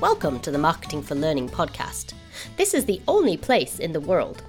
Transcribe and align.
Welcome 0.00 0.40
to 0.40 0.50
the 0.50 0.56
Marketing 0.56 1.02
for 1.02 1.14
Learning 1.14 1.46
podcast. 1.46 2.14
This 2.56 2.72
is 2.72 2.86
the 2.86 3.02
only 3.06 3.36
place 3.36 3.78
in 3.78 3.92
the 3.92 4.00
world, 4.00 4.42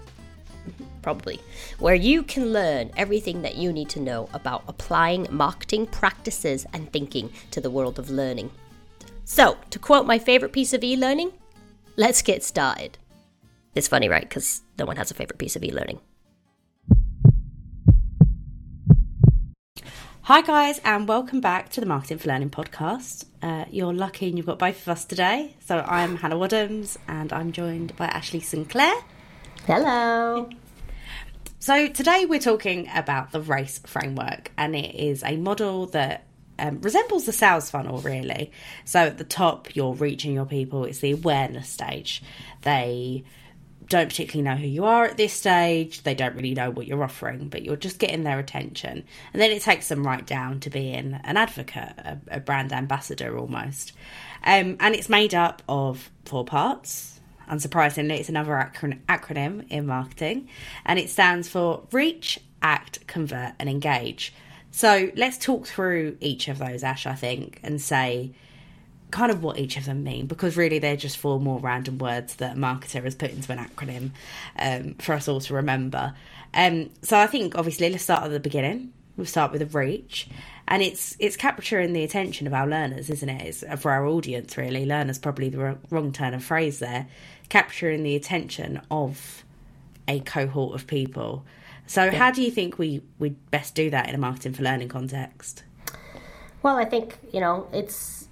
probably, 1.01 1.41
where 1.77 1.93
you 1.93 2.23
can 2.23 2.53
learn 2.53 2.89
everything 2.95 3.41
that 3.41 3.57
you 3.57 3.73
need 3.73 3.89
to 3.89 3.99
know 3.99 4.29
about 4.33 4.63
applying 4.69 5.27
marketing 5.29 5.87
practices 5.87 6.65
and 6.71 6.89
thinking 6.93 7.29
to 7.51 7.59
the 7.59 7.69
world 7.69 7.99
of 7.99 8.09
learning. 8.09 8.49
So, 9.25 9.57
to 9.71 9.77
quote 9.77 10.05
my 10.05 10.19
favorite 10.19 10.53
piece 10.53 10.71
of 10.71 10.85
e 10.85 10.95
learning, 10.95 11.33
let's 11.97 12.21
get 12.21 12.45
started. 12.45 12.97
It's 13.75 13.89
funny, 13.89 14.07
right? 14.07 14.21
Because 14.21 14.61
no 14.79 14.85
one 14.85 14.95
has 14.95 15.11
a 15.11 15.15
favorite 15.15 15.37
piece 15.37 15.57
of 15.57 15.65
e 15.65 15.73
learning. 15.73 15.99
Hi, 20.25 20.41
guys, 20.41 20.79
and 20.85 21.07
welcome 21.07 21.41
back 21.41 21.69
to 21.69 21.79
the 21.81 21.87
Marketing 21.87 22.19
for 22.19 22.27
Learning 22.27 22.51
podcast. 22.51 23.25
Uh, 23.41 23.65
you're 23.71 23.91
lucky 23.91 24.29
and 24.29 24.37
you've 24.37 24.45
got 24.45 24.59
both 24.59 24.79
of 24.83 24.89
us 24.89 25.03
today. 25.03 25.55
So, 25.65 25.79
I'm 25.79 26.15
Hannah 26.15 26.35
Wadhams 26.35 26.95
and 27.07 27.33
I'm 27.33 27.51
joined 27.51 27.95
by 27.95 28.05
Ashley 28.05 28.39
Sinclair. 28.39 28.93
Hello. 29.65 30.47
So, 31.57 31.87
today 31.87 32.25
we're 32.25 32.39
talking 32.39 32.87
about 32.93 33.31
the 33.31 33.41
RACE 33.41 33.79
framework, 33.79 34.51
and 34.59 34.75
it 34.75 34.93
is 34.93 35.23
a 35.23 35.37
model 35.37 35.87
that 35.87 36.27
um, 36.59 36.81
resembles 36.81 37.25
the 37.25 37.33
sales 37.33 37.71
funnel, 37.71 37.97
really. 38.01 38.51
So, 38.85 38.99
at 38.99 39.17
the 39.17 39.23
top, 39.23 39.75
you're 39.75 39.95
reaching 39.95 40.35
your 40.35 40.45
people, 40.45 40.85
it's 40.85 40.99
the 40.99 41.13
awareness 41.13 41.67
stage. 41.67 42.21
They 42.61 43.23
don't 43.91 44.09
particularly 44.09 44.49
know 44.49 44.59
who 44.59 44.67
you 44.67 44.85
are 44.85 45.05
at 45.05 45.17
this 45.17 45.33
stage. 45.33 46.01
They 46.03 46.15
don't 46.15 46.35
really 46.35 46.53
know 46.53 46.71
what 46.71 46.87
you're 46.87 47.03
offering, 47.03 47.49
but 47.49 47.63
you're 47.63 47.75
just 47.75 47.99
getting 47.99 48.23
their 48.23 48.39
attention. 48.39 49.03
And 49.33 49.41
then 49.41 49.51
it 49.51 49.61
takes 49.61 49.89
them 49.89 50.05
right 50.05 50.25
down 50.25 50.59
to 50.61 50.69
being 50.69 51.19
an 51.23 51.37
advocate, 51.37 51.93
a, 51.97 52.17
a 52.29 52.39
brand 52.39 52.73
ambassador 52.73 53.37
almost. 53.37 53.91
Um, 54.43 54.77
and 54.79 54.95
it's 54.95 55.09
made 55.09 55.35
up 55.35 55.61
of 55.69 56.09
four 56.25 56.45
parts. 56.45 57.19
Unsurprisingly, 57.49 58.19
it's 58.19 58.29
another 58.29 58.53
acron- 58.53 59.01
acronym 59.07 59.67
in 59.69 59.85
marketing, 59.85 60.47
and 60.85 60.97
it 60.97 61.09
stands 61.09 61.49
for 61.49 61.85
Reach, 61.91 62.39
Act, 62.61 63.05
Convert, 63.07 63.53
and 63.59 63.69
Engage. 63.69 64.33
So 64.71 65.11
let's 65.17 65.37
talk 65.37 65.67
through 65.67 66.17
each 66.21 66.47
of 66.47 66.59
those, 66.59 66.81
Ash, 66.81 67.05
I 67.05 67.15
think, 67.15 67.59
and 67.61 67.81
say, 67.81 68.31
kind 69.11 69.31
of 69.31 69.43
what 69.43 69.59
each 69.59 69.77
of 69.77 69.85
them 69.85 70.03
mean 70.03 70.25
because 70.25 70.57
really 70.57 70.79
they're 70.79 70.95
just 70.95 71.17
four 71.17 71.39
more 71.39 71.59
random 71.59 71.97
words 71.97 72.35
that 72.35 72.55
a 72.55 72.59
marketer 72.59 73.03
has 73.03 73.13
put 73.13 73.31
into 73.31 73.51
an 73.51 73.59
acronym 73.59 74.11
um, 74.57 74.95
for 74.95 75.13
us 75.13 75.27
all 75.27 75.41
to 75.41 75.53
remember. 75.53 76.13
Um, 76.53 76.89
so 77.01 77.17
I 77.17 77.27
think 77.27 77.55
obviously 77.55 77.89
let's 77.89 78.03
start 78.03 78.23
at 78.23 78.31
the 78.31 78.39
beginning. 78.39 78.93
We'll 79.17 79.25
start 79.27 79.51
with 79.51 79.61
a 79.61 79.65
reach, 79.65 80.29
and 80.67 80.81
it's 80.81 81.15
it's 81.19 81.35
capturing 81.35 81.93
the 81.93 82.03
attention 82.03 82.47
of 82.47 82.53
our 82.53 82.65
learners, 82.65 83.09
isn't 83.09 83.27
it? 83.27 83.41
It's 83.41 83.63
uh, 83.63 83.75
for 83.75 83.91
our 83.91 84.05
audience 84.05 84.57
really. 84.57 84.85
Learners 84.85 85.19
probably 85.19 85.49
the 85.49 85.77
wrong 85.89 86.11
turn 86.11 86.33
of 86.33 86.43
phrase 86.43 86.79
there. 86.79 87.07
Capturing 87.49 88.03
the 88.03 88.15
attention 88.15 88.81
of 88.89 89.43
a 90.07 90.21
cohort 90.21 90.73
of 90.73 90.87
people. 90.87 91.45
So 91.87 92.05
yeah. 92.05 92.11
how 92.11 92.31
do 92.31 92.41
you 92.41 92.51
think 92.51 92.79
we 92.79 93.01
we 93.19 93.29
best 93.29 93.75
do 93.75 93.89
that 93.89 94.07
in 94.07 94.15
a 94.15 94.17
marketing 94.17 94.53
for 94.53 94.63
learning 94.63 94.87
context? 94.87 95.63
Well, 96.63 96.77
I 96.77 96.85
think 96.85 97.17
you 97.33 97.41
know 97.41 97.67
it's 97.73 98.29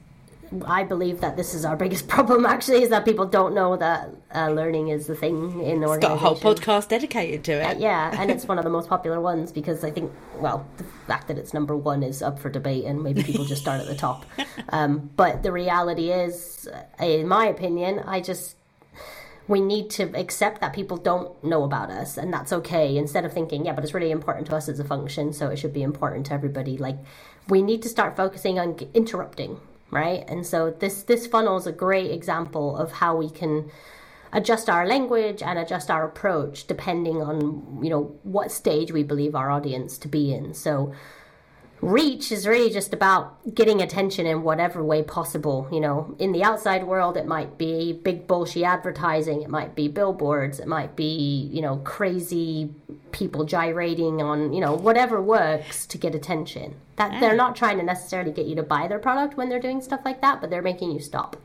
I 0.66 0.84
believe 0.84 1.22
that 1.22 1.38
this 1.38 1.54
is 1.54 1.66
our 1.66 1.76
biggest 1.76 2.08
problem. 2.16 2.46
Actually, 2.46 2.84
is 2.84 2.90
that 2.90 3.06
people 3.06 3.26
don't 3.26 3.54
know 3.54 3.78
that 3.78 4.10
uh, 4.34 4.50
learning 4.50 4.90
is 4.90 5.08
the 5.08 5.16
thing 5.16 5.62
in 5.62 5.82
the 5.82 5.98
got 5.98 6.12
a 6.12 6.16
whole 6.16 6.36
podcast 6.36 6.90
dedicated 6.90 7.44
to 7.46 7.52
it. 7.54 7.78
Uh, 7.78 7.80
yeah, 7.80 8.16
and 8.20 8.32
it's 8.32 8.46
one 8.46 8.58
of 8.58 8.64
the 8.64 8.70
most 8.70 8.90
popular 8.90 9.20
ones 9.20 9.52
because 9.52 9.84
I 9.84 9.92
think, 9.92 10.12
well, 10.38 10.68
the 10.78 10.84
fact 11.08 11.28
that 11.28 11.38
it's 11.38 11.54
number 11.54 11.76
one 11.76 12.04
is 12.04 12.22
up 12.22 12.40
for 12.40 12.50
debate, 12.50 12.86
and 12.86 13.04
maybe 13.04 13.24
people 13.24 13.46
just 13.46 13.62
start 13.62 13.82
at 13.82 13.88
the 13.88 13.96
top. 13.96 14.26
Um, 14.72 15.10
but 15.16 15.42
the 15.42 15.52
reality 15.52 16.12
is, 16.12 16.70
uh, 16.72 17.04
in 17.04 17.28
my 17.28 17.48
opinion, 17.48 18.04
I 18.06 18.22
just 18.22 18.56
we 19.48 19.60
need 19.60 19.90
to 19.90 20.04
accept 20.16 20.62
that 20.62 20.74
people 20.74 20.96
don't 20.96 21.44
know 21.44 21.64
about 21.64 21.90
us 21.90 22.18
and 22.18 22.32
that's 22.32 22.54
okay 22.54 22.96
instead 22.96 23.26
of 23.26 23.34
thinking 23.34 23.66
yeah 23.66 23.74
but 23.74 23.84
it's 23.84 23.96
really 23.96 24.12
important 24.12 24.46
to 24.46 24.56
us 24.56 24.70
as 24.70 24.80
a 24.80 24.84
function 24.84 25.34
so 25.34 25.48
it 25.50 25.58
should 25.58 25.74
be 25.74 25.82
important 25.82 26.28
to 26.28 26.34
everybody 26.34 26.78
like 26.78 26.98
we 27.48 27.64
need 27.64 27.82
to 27.82 27.90
start 27.90 28.16
focusing 28.16 28.60
on 28.60 28.78
interrupting 28.94 29.60
right? 29.92 30.24
And 30.28 30.46
so 30.46 30.72
this 30.72 31.04
this 31.04 31.28
funnel 31.28 31.58
is 31.58 31.68
a 31.68 31.72
great 31.72 32.12
example 32.12 32.78
of 32.78 32.92
how 32.94 33.16
we 33.16 33.30
can 33.30 33.72
adjust 34.32 34.70
our 34.70 34.86
language 34.86 35.42
and 35.42 35.58
adjust 35.58 35.90
our 35.90 36.06
approach 36.06 36.68
depending 36.68 37.20
on 37.20 37.80
you 37.82 37.90
know 37.90 38.16
what 38.22 38.52
stage 38.52 38.92
we 38.92 39.02
believe 39.02 39.36
our 39.36 39.50
audience 39.50 39.98
to 40.00 40.08
be 40.08 40.34
in. 40.34 40.54
So 40.54 40.94
reach 41.82 42.32
is 42.32 42.46
really 42.46 42.70
just 42.70 42.94
about 42.94 43.56
getting 43.56 43.82
attention 43.82 44.26
in 44.26 44.44
whatever 44.44 44.84
way 44.84 45.02
possible. 45.02 45.68
You 45.72 45.80
know, 45.80 46.16
in 46.20 46.32
the 46.34 46.44
outside 46.44 46.86
world, 46.86 47.16
it 47.16 47.26
might 47.26 47.58
be 47.58 47.94
big 47.94 48.28
bullshit 48.28 48.64
advertising, 48.64 49.42
it 49.42 49.50
might 49.50 49.76
be 49.76 49.88
billboards, 49.88 50.60
it 50.60 50.68
might 50.68 50.96
be, 50.96 51.50
you 51.54 51.62
know, 51.62 51.78
crazy 51.78 52.74
people 53.12 53.46
gyrating 53.46 54.22
on, 54.22 54.52
you 54.54 54.60
know, 54.60 54.74
whatever 54.74 55.22
works 55.22 55.86
to 55.88 55.98
get 55.98 56.14
attention. 56.16 56.76
That 56.98 57.22
they're 57.22 57.36
not 57.36 57.56
trying 57.56 57.78
to 57.78 57.84
necessarily 57.84 58.32
get 58.32 58.46
you 58.46 58.56
to 58.56 58.64
buy 58.64 58.88
their 58.90 59.00
product 59.00 59.38
when 59.38 59.48
they're 59.48 59.60
doing 59.60 59.82
stuff 59.82 60.02
like 60.04 60.22
that, 60.22 60.42
but 60.42 60.50
they're 60.50 60.62
making 60.62 60.92
you 60.92 61.00
stop. 61.00 61.38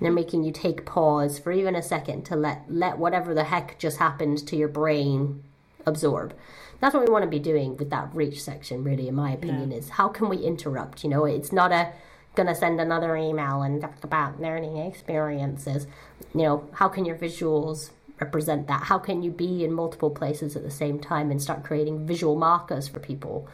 they're 0.00 0.12
making 0.12 0.44
you 0.44 0.52
take 0.52 0.86
pause 0.86 1.38
for 1.38 1.52
even 1.52 1.74
a 1.74 1.82
second 1.82 2.24
to 2.24 2.36
let 2.36 2.62
let 2.68 2.98
whatever 2.98 3.34
the 3.34 3.44
heck 3.44 3.78
just 3.78 3.98
happened 3.98 4.46
to 4.46 4.56
your 4.56 4.68
brain 4.68 5.42
absorb. 5.88 6.34
That's 6.80 6.94
what 6.94 7.04
we 7.04 7.12
want 7.12 7.24
to 7.24 7.30
be 7.30 7.40
doing 7.40 7.76
with 7.76 7.90
that 7.90 8.14
reach 8.14 8.40
section 8.40 8.84
really 8.84 9.08
in 9.08 9.14
my 9.14 9.32
opinion 9.32 9.72
yeah. 9.72 9.78
is 9.78 9.90
how 9.90 10.08
can 10.08 10.28
we 10.28 10.38
interrupt? 10.38 11.02
You 11.02 11.10
know 11.10 11.24
it's 11.24 11.52
not 11.52 11.72
a 11.72 11.92
gonna 12.34 12.54
send 12.54 12.80
another 12.80 13.16
email 13.16 13.62
and 13.62 13.80
talk 13.80 14.04
about 14.04 14.40
learning 14.40 14.76
experiences. 14.76 15.86
You 16.34 16.42
know 16.42 16.68
how 16.72 16.88
can 16.88 17.04
your 17.04 17.16
visuals 17.16 17.90
represent 18.20 18.68
that? 18.68 18.84
How 18.84 18.98
can 18.98 19.22
you 19.22 19.30
be 19.30 19.64
in 19.64 19.72
multiple 19.72 20.10
places 20.10 20.54
at 20.54 20.62
the 20.62 20.70
same 20.70 21.00
time 21.00 21.30
and 21.30 21.42
start 21.42 21.64
creating 21.64 22.06
visual 22.06 22.36
markers 22.36 22.86
for 22.86 23.00
people? 23.00 23.48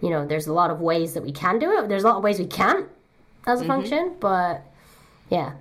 You 0.00 0.10
know 0.10 0.24
there's 0.26 0.46
a 0.46 0.52
lot 0.52 0.70
of 0.70 0.80
ways 0.80 1.14
that 1.14 1.24
we 1.24 1.32
can 1.32 1.58
do 1.58 1.72
it. 1.72 1.88
There's 1.88 2.04
a 2.04 2.08
lot 2.08 2.18
of 2.18 2.22
ways 2.22 2.38
we 2.38 2.46
can't 2.46 2.88
as 3.46 3.60
a 3.60 3.64
mm-hmm. 3.64 3.72
function 3.72 4.16
but 4.20 4.62
yeah 5.30 5.52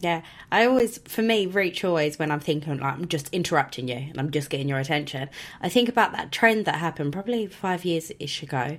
yeah, 0.00 0.22
I 0.52 0.66
always, 0.66 0.98
for 0.98 1.22
me, 1.22 1.46
reach 1.46 1.84
always 1.84 2.18
when 2.18 2.30
I'm 2.30 2.40
thinking 2.40 2.78
like 2.78 2.94
I'm 2.94 3.08
just 3.08 3.28
interrupting 3.32 3.88
you 3.88 3.96
and 3.96 4.18
I'm 4.18 4.30
just 4.30 4.48
getting 4.48 4.68
your 4.68 4.78
attention. 4.78 5.28
I 5.60 5.68
think 5.68 5.88
about 5.88 6.12
that 6.12 6.30
trend 6.30 6.66
that 6.66 6.76
happened 6.76 7.12
probably 7.12 7.46
five 7.48 7.84
years 7.84 8.12
ish 8.20 8.42
ago, 8.42 8.78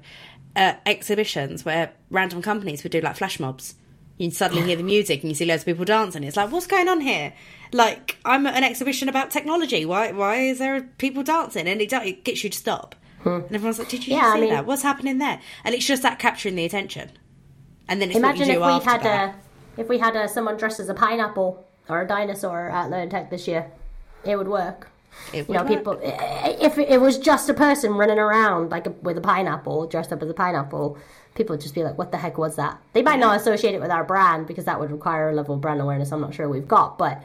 uh, 0.56 0.76
exhibitions 0.86 1.66
where 1.66 1.92
random 2.10 2.42
companies 2.42 2.84
would 2.84 2.92
do 2.92 3.02
like 3.02 3.18
flash 3.18 3.40
mobs. 3.40 3.76
You 4.18 4.32
suddenly 4.32 4.64
hear 4.64 4.78
the 4.78 4.84
music 4.96 5.22
and 5.22 5.30
you 5.30 5.36
see 5.36 5.46
loads 5.46 5.64
of 5.64 5.66
people 5.66 5.86
dancing. 5.86 6.24
It's 6.24 6.38
like, 6.38 6.52
what's 6.52 6.68
going 6.68 6.88
on 6.88 7.02
here? 7.02 7.34
Like, 7.74 8.18
I'm 8.24 8.48
at 8.48 8.56
an 8.56 8.64
exhibition 8.64 9.10
about 9.10 9.30
technology. 9.30 9.86
Why? 9.86 10.14
Why 10.14 10.38
is 10.38 10.60
there 10.60 10.82
people 10.98 11.24
dancing? 11.24 11.68
And 11.68 11.82
it, 11.82 11.92
it 11.92 12.24
gets 12.24 12.44
you 12.44 12.50
to 12.50 12.58
stop. 12.58 12.96
Hmm. 13.22 13.30
And 13.30 13.56
everyone's 13.56 13.80
like, 13.80 13.90
"Did 13.90 14.08
you 14.08 14.16
yeah, 14.16 14.32
see 14.34 14.38
I 14.38 14.42
mean, 14.42 14.50
that? 14.52 14.66
What's 14.66 14.82
happening 14.82 15.18
there?" 15.18 15.42
And 15.66 15.76
it's 15.76 15.86
just 15.86 16.04
that 16.04 16.20
capturing 16.20 16.56
the 16.56 16.64
attention. 16.64 17.12
And 17.90 18.02
then 18.02 18.10
it's 18.10 18.18
imagine 18.18 18.50
if 18.50 18.60
we 18.60 18.86
had 18.86 19.04
that. 19.04 19.36
a 19.36 19.49
if 19.80 19.88
we 19.88 19.98
had 19.98 20.16
a, 20.16 20.28
someone 20.28 20.58
dressed 20.58 20.80
as 20.80 20.90
a 20.90 20.94
pineapple 20.94 21.66
or 21.88 22.02
a 22.02 22.08
dinosaur 22.08 22.70
at 22.70 22.90
Learn 22.90 23.10
Tech 23.10 23.30
this 23.30 23.48
year, 23.48 23.72
it 24.26 24.36
would 24.36 24.50
work. 24.50 24.90
It 25.34 25.48
you 25.48 25.56
know, 25.56 25.62
work. 25.62 25.68
people. 25.70 26.00
If 26.04 26.78
it 26.78 27.00
was 27.00 27.18
just 27.18 27.50
a 27.50 27.54
person 27.54 27.94
running 27.94 28.20
around 28.20 28.70
like 28.70 28.88
a, 28.88 28.92
with 28.92 29.18
a 29.18 29.22
pineapple, 29.22 29.88
dressed 29.88 30.12
up 30.12 30.22
as 30.22 30.30
a 30.30 30.34
pineapple, 30.34 30.98
people 31.34 31.54
would 31.54 31.62
just 31.62 31.74
be 31.74 31.84
like, 31.84 31.98
"What 31.98 32.12
the 32.12 32.18
heck 32.18 32.38
was 32.38 32.58
that?" 32.58 32.80
They 32.94 33.02
might 33.02 33.16
yeah. 33.16 33.28
not 33.28 33.38
associate 33.38 33.74
it 33.74 33.82
with 33.82 33.90
our 33.90 34.04
brand 34.04 34.48
because 34.48 34.66
that 34.66 34.80
would 34.80 34.92
require 34.92 35.30
a 35.30 35.34
level 35.34 35.56
of 35.56 35.62
brand 35.62 35.82
awareness. 35.82 36.12
I'm 36.12 36.22
not 36.22 36.34
sure 36.34 36.48
we've 36.48 36.68
got, 36.68 36.98
but 36.98 37.24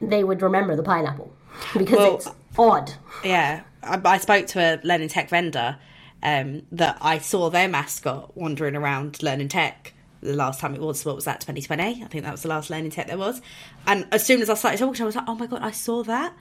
they 0.00 0.22
would 0.22 0.42
remember 0.42 0.76
the 0.76 0.82
pineapple 0.82 1.32
because 1.76 1.98
well, 1.98 2.14
it's 2.16 2.30
odd. 2.58 2.92
Yeah, 3.24 3.62
I, 3.82 4.00
I, 4.04 4.18
spoke 4.18 4.46
to 4.48 4.60
a 4.60 4.80
learning 4.84 5.08
tech 5.08 5.30
vendor 5.30 5.78
um, 6.22 6.62
that 6.70 6.98
I 7.00 7.18
saw 7.18 7.50
their 7.50 7.68
mascot 7.68 8.36
wandering 8.36 8.76
around 8.76 9.22
learning 9.22 9.48
tech 9.48 9.94
the 10.24 10.34
last 10.34 10.60
time 10.60 10.74
it 10.74 10.80
was, 10.80 11.04
what 11.04 11.14
was 11.14 11.24
that, 11.26 11.40
2020? 11.40 12.02
I 12.02 12.06
think 12.08 12.24
that 12.24 12.32
was 12.32 12.42
the 12.42 12.48
last 12.48 12.70
learning 12.70 12.90
tech 12.90 13.06
there 13.06 13.18
was. 13.18 13.40
And 13.86 14.06
as 14.10 14.24
soon 14.24 14.42
as 14.42 14.50
I 14.50 14.54
started 14.54 14.78
talking, 14.78 15.02
I 15.02 15.06
was 15.06 15.16
like, 15.16 15.28
oh 15.28 15.34
my 15.34 15.46
God, 15.46 15.62
I 15.62 15.70
saw 15.70 16.02
that. 16.04 16.34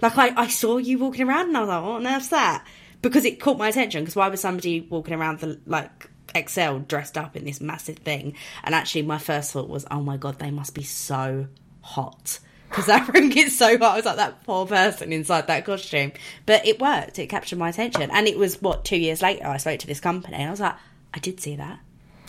Like, 0.00 0.16
I, 0.18 0.28
I 0.36 0.48
saw 0.48 0.78
you 0.78 0.98
walking 0.98 1.28
around 1.28 1.48
and 1.48 1.56
I 1.56 1.60
was 1.60 1.68
like, 1.68 1.82
what 1.82 1.92
on 1.92 2.06
earth's 2.06 2.28
that? 2.28 2.66
Because 3.00 3.24
it 3.24 3.40
caught 3.40 3.58
my 3.58 3.68
attention. 3.68 4.02
Because 4.02 4.16
why 4.16 4.28
was 4.28 4.40
somebody 4.40 4.80
walking 4.80 5.14
around 5.14 5.40
the, 5.40 5.60
like, 5.66 6.10
Excel 6.34 6.80
dressed 6.80 7.18
up 7.18 7.36
in 7.36 7.44
this 7.44 7.60
massive 7.60 7.98
thing? 7.98 8.36
And 8.64 8.74
actually, 8.74 9.02
my 9.02 9.18
first 9.18 9.52
thought 9.52 9.68
was, 9.68 9.84
oh 9.90 10.00
my 10.00 10.16
God, 10.16 10.38
they 10.38 10.50
must 10.50 10.74
be 10.74 10.82
so 10.82 11.46
hot 11.80 12.38
because 12.72 12.86
that 12.86 13.06
room 13.14 13.28
gets 13.28 13.56
so 13.56 13.78
hot. 13.78 13.92
I 13.92 13.96
was 13.96 14.04
like 14.04 14.16
that 14.16 14.44
poor 14.44 14.66
person 14.66 15.12
inside 15.12 15.46
that 15.46 15.64
costume, 15.64 16.12
but 16.46 16.66
it 16.66 16.80
worked. 16.80 17.18
It 17.18 17.28
captured 17.28 17.58
my 17.58 17.68
attention, 17.68 18.10
and 18.10 18.26
it 18.26 18.38
was 18.38 18.60
what 18.60 18.84
two 18.84 18.96
years 18.96 19.22
later 19.22 19.46
I 19.46 19.58
spoke 19.58 19.80
to 19.80 19.86
this 19.86 20.00
company, 20.00 20.36
and 20.36 20.48
I 20.48 20.50
was 20.50 20.60
like, 20.60 20.76
I 21.14 21.18
did 21.18 21.40
see 21.40 21.56
that. 21.56 21.78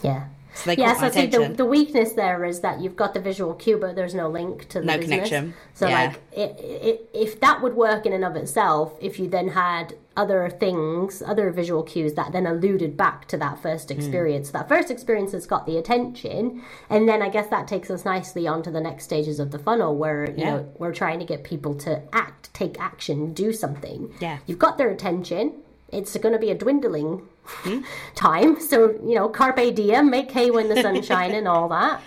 Yeah, 0.04 0.26
so 0.54 0.72
yeah, 0.72 1.00
so 1.00 1.10
see, 1.10 1.26
the, 1.28 1.50
the 1.50 1.66
weakness 1.66 2.14
there 2.14 2.46
is 2.46 2.60
that 2.62 2.80
you've 2.82 2.96
got 2.96 3.14
the 3.14 3.20
visual 3.20 3.54
cue, 3.54 3.78
but 3.78 3.96
there's 3.96 4.14
no 4.14 4.30
link 4.30 4.68
to 4.70 4.80
the 4.80 4.86
no 4.86 4.98
business. 4.98 5.30
connection. 5.30 5.54
So, 5.74 5.88
yeah. 5.88 6.06
like, 6.06 6.22
it, 6.32 6.60
it, 6.60 7.10
if 7.14 7.40
that 7.40 7.62
would 7.62 7.76
work 7.76 8.06
in 8.06 8.14
and 8.14 8.24
of 8.24 8.36
itself, 8.36 8.94
if 9.02 9.20
you 9.20 9.28
then 9.28 9.50
had 9.50 9.96
other 10.16 10.48
things, 10.50 11.24
other 11.26 11.50
visual 11.50 11.82
cues 11.82 12.14
that 12.14 12.32
then 12.34 12.46
alluded 12.46 12.96
back 12.96 13.28
to 13.30 13.38
that 13.38 13.60
first 13.62 13.90
Hmm. 13.90 13.98
experience. 13.98 14.52
That 14.52 14.70
first 14.70 14.92
experience 14.92 15.32
has 15.32 15.48
got 15.48 15.66
the 15.66 15.78
attention, 15.78 16.62
and 16.90 17.10
then 17.10 17.22
I 17.24 17.30
guess 17.30 17.48
that 17.50 17.68
takes 17.68 17.90
us 17.90 18.06
nicely 18.06 18.48
onto 18.48 18.70
the 18.70 18.82
next 18.82 19.06
stages 19.06 19.40
of 19.40 19.50
the 19.52 19.58
funnel, 19.60 19.96
where 19.96 20.26
you 20.30 20.36
Yeah. 20.38 20.50
know 20.52 20.74
we're 20.78 20.94
trying 20.94 21.18
to 21.20 21.26
get 21.26 21.44
people 21.44 21.74
to 21.80 22.02
act, 22.14 22.54
take 22.54 22.80
action, 22.80 23.34
do 23.34 23.52
something. 23.54 24.14
Yeah. 24.20 24.38
you've 24.46 24.60
got 24.60 24.78
their 24.78 24.90
attention. 24.92 25.54
It's 25.92 26.16
going 26.18 26.34
to 26.34 26.40
be 26.40 26.52
a 26.52 26.56
dwindling 26.56 27.28
Hmm. 27.45 27.81
time, 28.16 28.60
so 28.60 28.92
you 29.06 29.16
know, 29.16 29.30
carpe 29.30 29.75
diem, 29.75 30.10
make 30.10 30.31
hay 30.31 30.51
when 30.51 30.69
the 30.69 30.81
sun's 30.81 31.06
shining, 31.12 31.38
and 31.38 31.48
all 31.48 31.68
that. 31.69 32.01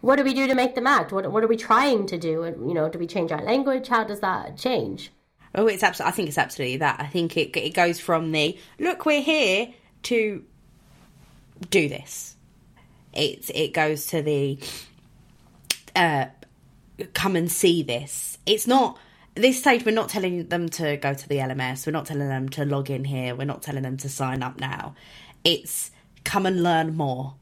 What 0.00 0.16
do 0.16 0.24
we 0.24 0.32
do 0.32 0.46
to 0.46 0.54
make 0.54 0.74
them 0.74 0.86
act? 0.86 1.12
What 1.12 1.30
what 1.30 1.44
are 1.44 1.48
we 1.48 1.56
trying 1.56 2.06
to 2.06 2.18
do? 2.18 2.42
And, 2.42 2.68
You 2.68 2.74
know, 2.74 2.88
do 2.88 2.98
we 2.98 3.06
change 3.06 3.32
our 3.32 3.42
language? 3.42 3.88
How 3.88 4.04
does 4.04 4.20
that 4.20 4.56
change? 4.56 5.12
Oh, 5.54 5.66
it's 5.66 5.82
absolutely. 5.82 6.12
I 6.12 6.14
think 6.14 6.28
it's 6.28 6.38
absolutely 6.38 6.76
that. 6.78 7.00
I 7.00 7.06
think 7.06 7.36
it 7.36 7.56
it 7.56 7.74
goes 7.74 8.00
from 8.00 8.32
the 8.32 8.58
look, 8.78 9.04
we're 9.04 9.22
here 9.22 9.68
to 10.04 10.44
do 11.68 11.88
this. 11.88 12.36
It's 13.12 13.50
it 13.50 13.74
goes 13.74 14.06
to 14.06 14.22
the 14.22 14.58
uh, 15.96 16.26
come 17.12 17.36
and 17.36 17.50
see 17.50 17.82
this. 17.82 18.38
It's 18.46 18.66
not 18.66 18.98
this 19.34 19.58
stage. 19.60 19.84
We're 19.84 19.94
not 19.94 20.08
telling 20.08 20.48
them 20.48 20.68
to 20.70 20.96
go 20.96 21.14
to 21.14 21.28
the 21.28 21.36
LMS. 21.36 21.86
We're 21.86 21.92
not 21.92 22.06
telling 22.06 22.28
them 22.28 22.48
to 22.50 22.64
log 22.64 22.90
in 22.90 23.04
here. 23.04 23.34
We're 23.34 23.44
not 23.44 23.62
telling 23.62 23.82
them 23.82 23.96
to 23.98 24.08
sign 24.08 24.42
up 24.42 24.58
now. 24.60 24.94
It's 25.44 25.90
come 26.24 26.46
and 26.46 26.62
learn 26.62 26.96
more. 26.96 27.34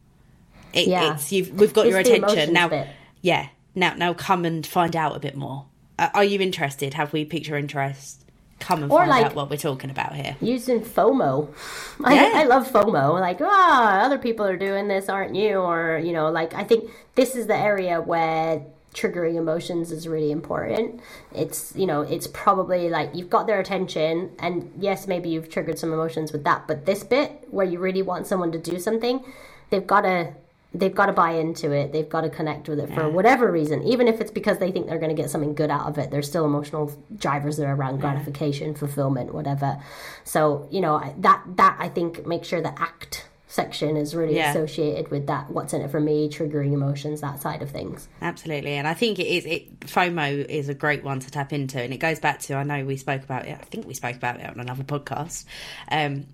It, 0.72 0.88
Yeah. 0.88 1.14
It's 1.14 1.32
you've 1.32 1.50
we've 1.58 1.72
got 1.72 1.86
It's 1.86 1.90
your 1.92 2.00
attention 2.00 2.52
now. 2.52 2.68
bit. 2.68 2.88
Yeah. 3.22 3.48
Now 3.74 3.94
now 3.94 4.14
come 4.14 4.44
and 4.44 4.66
find 4.66 4.94
out 4.94 5.16
a 5.16 5.18
bit 5.20 5.36
more. 5.36 5.66
Uh, 5.98 6.08
are 6.14 6.24
you 6.24 6.38
interested? 6.40 6.94
Have 6.94 7.12
we 7.12 7.24
piqued 7.24 7.48
your 7.48 7.58
interest? 7.58 8.24
Come 8.60 8.82
and 8.82 8.90
Or 8.92 8.98
find 9.00 9.10
like- 9.10 9.24
out 9.26 9.34
what 9.34 9.50
we're 9.50 9.56
talking 9.56 9.88
about 9.90 10.14
here. 10.14 10.36
using 10.40 10.80
FOMO. 10.80 11.48
I, 12.04 12.14
Yeah. 12.14 12.32
I 12.34 12.44
love 12.44 12.68
FOMO. 12.70 13.20
Like, 13.20 13.38
ah, 13.40 14.00
other 14.00 14.18
people 14.18 14.44
are 14.46 14.56
doing 14.56 14.88
this, 14.88 15.08
aren't 15.08 15.34
you? 15.36 15.58
Or, 15.58 16.00
you 16.02 16.12
know, 16.12 16.28
like, 16.30 16.54
I 16.54 16.64
think 16.64 16.90
this 17.14 17.34
is 17.36 17.46
the 17.46 17.56
area 17.56 18.00
where 18.00 18.62
triggering 18.94 19.36
emotions 19.36 19.92
is 19.92 20.08
really 20.08 20.30
important. 20.30 21.00
It's, 21.34 21.74
you 21.76 21.86
know, 21.86 22.02
it's 22.02 22.26
probably 22.26 22.88
like 22.88 23.14
you've 23.14 23.30
got 23.30 23.46
their 23.46 23.60
attention, 23.60 24.30
and 24.38 24.72
yes, 24.78 25.06
maybe 25.06 25.28
you've 25.28 25.48
triggered 25.48 25.78
some 25.78 25.92
emotions 25.92 26.32
with 26.32 26.44
that, 26.44 26.66
but 26.66 26.86
this 26.86 27.04
bit 27.04 27.46
where 27.50 27.66
you 27.66 27.78
really 27.78 28.02
want 28.02 28.26
someone 28.26 28.52
to 28.52 28.58
do 28.58 28.78
something, 28.78 29.24
they've 29.70 29.86
got 29.86 30.02
to. 30.02 30.34
They've 30.74 30.94
got 30.94 31.06
to 31.06 31.14
buy 31.14 31.30
into 31.30 31.72
it. 31.72 31.92
They've 31.92 32.06
got 32.06 32.20
to 32.20 32.28
connect 32.28 32.68
with 32.68 32.78
it 32.78 32.92
for 32.92 33.08
whatever 33.08 33.50
reason, 33.50 33.82
even 33.84 34.06
if 34.06 34.20
it's 34.20 34.30
because 34.30 34.58
they 34.58 34.70
think 34.70 34.86
they're 34.86 34.98
going 34.98 35.16
to 35.16 35.20
get 35.20 35.30
something 35.30 35.54
good 35.54 35.70
out 35.70 35.88
of 35.88 35.96
it. 35.96 36.10
There's 36.10 36.28
still 36.28 36.44
emotional 36.44 36.92
drivers 37.16 37.56
that 37.56 37.64
are 37.64 37.74
around 37.74 38.02
gratification, 38.02 38.74
fulfillment, 38.74 39.32
whatever. 39.32 39.82
So 40.24 40.68
you 40.70 40.82
know 40.82 41.02
that 41.20 41.42
that 41.56 41.78
I 41.80 41.88
think 41.88 42.26
make 42.26 42.44
sure 42.44 42.60
the 42.60 42.78
act 42.78 43.27
section 43.58 43.96
is 43.96 44.14
really 44.14 44.36
Yeah. 44.36 44.50
associated 44.50 45.10
with 45.10 45.26
that. 45.26 45.50
What's 45.50 45.72
in 45.74 45.82
it 45.82 45.90
for 45.90 45.98
me? 46.00 46.28
Triggering 46.28 46.72
emotions, 46.72 47.20
that 47.22 47.42
side 47.42 47.60
of 47.60 47.70
things. 47.70 48.06
Absolutely, 48.22 48.74
and 48.74 48.86
I 48.86 48.94
think 48.94 49.18
it 49.18 49.26
is. 49.26 49.44
It 49.46 49.80
FOMO 49.80 50.46
is 50.48 50.68
a 50.68 50.74
great 50.74 51.02
one 51.02 51.18
to 51.20 51.28
tap 51.30 51.52
into, 51.52 51.82
and 51.82 51.92
it 51.92 51.98
goes 51.98 52.20
back 52.20 52.38
to 52.42 52.54
I 52.54 52.62
know 52.62 52.84
we 52.84 52.96
spoke 52.96 53.22
about 53.24 53.46
it. 53.46 53.58
I 53.60 53.64
think 53.64 53.86
we 53.86 53.94
spoke 53.94 54.14
about 54.14 54.38
it 54.40 54.46
on 54.48 54.60
another 54.60 54.84
podcast. 54.84 55.44
Um, 55.90 56.26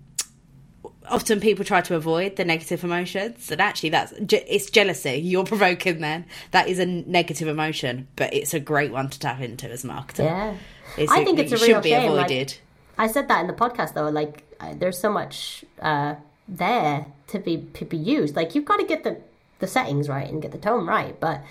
often 1.09 1.39
people 1.39 1.65
try 1.65 1.81
to 1.81 1.95
avoid 1.95 2.35
the 2.35 2.45
negative 2.45 2.83
emotions, 2.83 3.49
and 3.51 3.59
actually, 3.59 3.89
that's 3.89 4.13
it's 4.29 4.69
jealousy. 4.69 5.15
You're 5.15 5.45
provoking 5.45 5.99
then. 6.01 6.25
That 6.51 6.67
is 6.67 6.77
a 6.79 6.85
negative 6.85 7.47
emotion, 7.47 8.07
but 8.15 8.33
it's 8.35 8.53
a 8.53 8.59
great 8.59 8.91
one 8.91 9.09
to 9.09 9.19
tap 9.19 9.41
into 9.41 9.67
as 9.69 9.83
a 9.83 9.87
marketer. 9.87 10.25
Yeah, 10.25 10.53
It's 10.97 11.11
I 11.11 11.23
think 11.23 11.39
it's 11.39 11.51
a 11.51 11.55
it 11.55 11.61
real 11.61 11.75
should 11.77 11.83
be 11.83 11.89
shame. 11.89 12.11
like- 12.11 12.25
avoided. 12.27 12.57
I 12.97 13.07
said 13.07 13.27
that 13.29 13.41
in 13.41 13.47
the 13.47 13.53
podcast 13.53 13.93
though. 13.93 14.09
Like, 14.09 14.43
uh, 14.59 14.73
there's 14.77 14.97
so 14.99 15.11
much 15.11 15.65
uh, 15.81 16.15
there 16.47 17.07
to 17.27 17.39
be 17.39 17.67
to 17.73 17.85
be 17.85 17.97
used. 17.97 18.35
Like, 18.35 18.55
you've 18.55 18.65
got 18.65 18.77
to 18.77 18.85
get 18.85 19.03
the 19.03 19.17
the 19.59 19.67
settings 19.67 20.09
right 20.09 20.29
and 20.29 20.41
get 20.41 20.51
the 20.51 20.57
tone 20.57 20.85
right. 20.85 21.17
But 21.19 21.41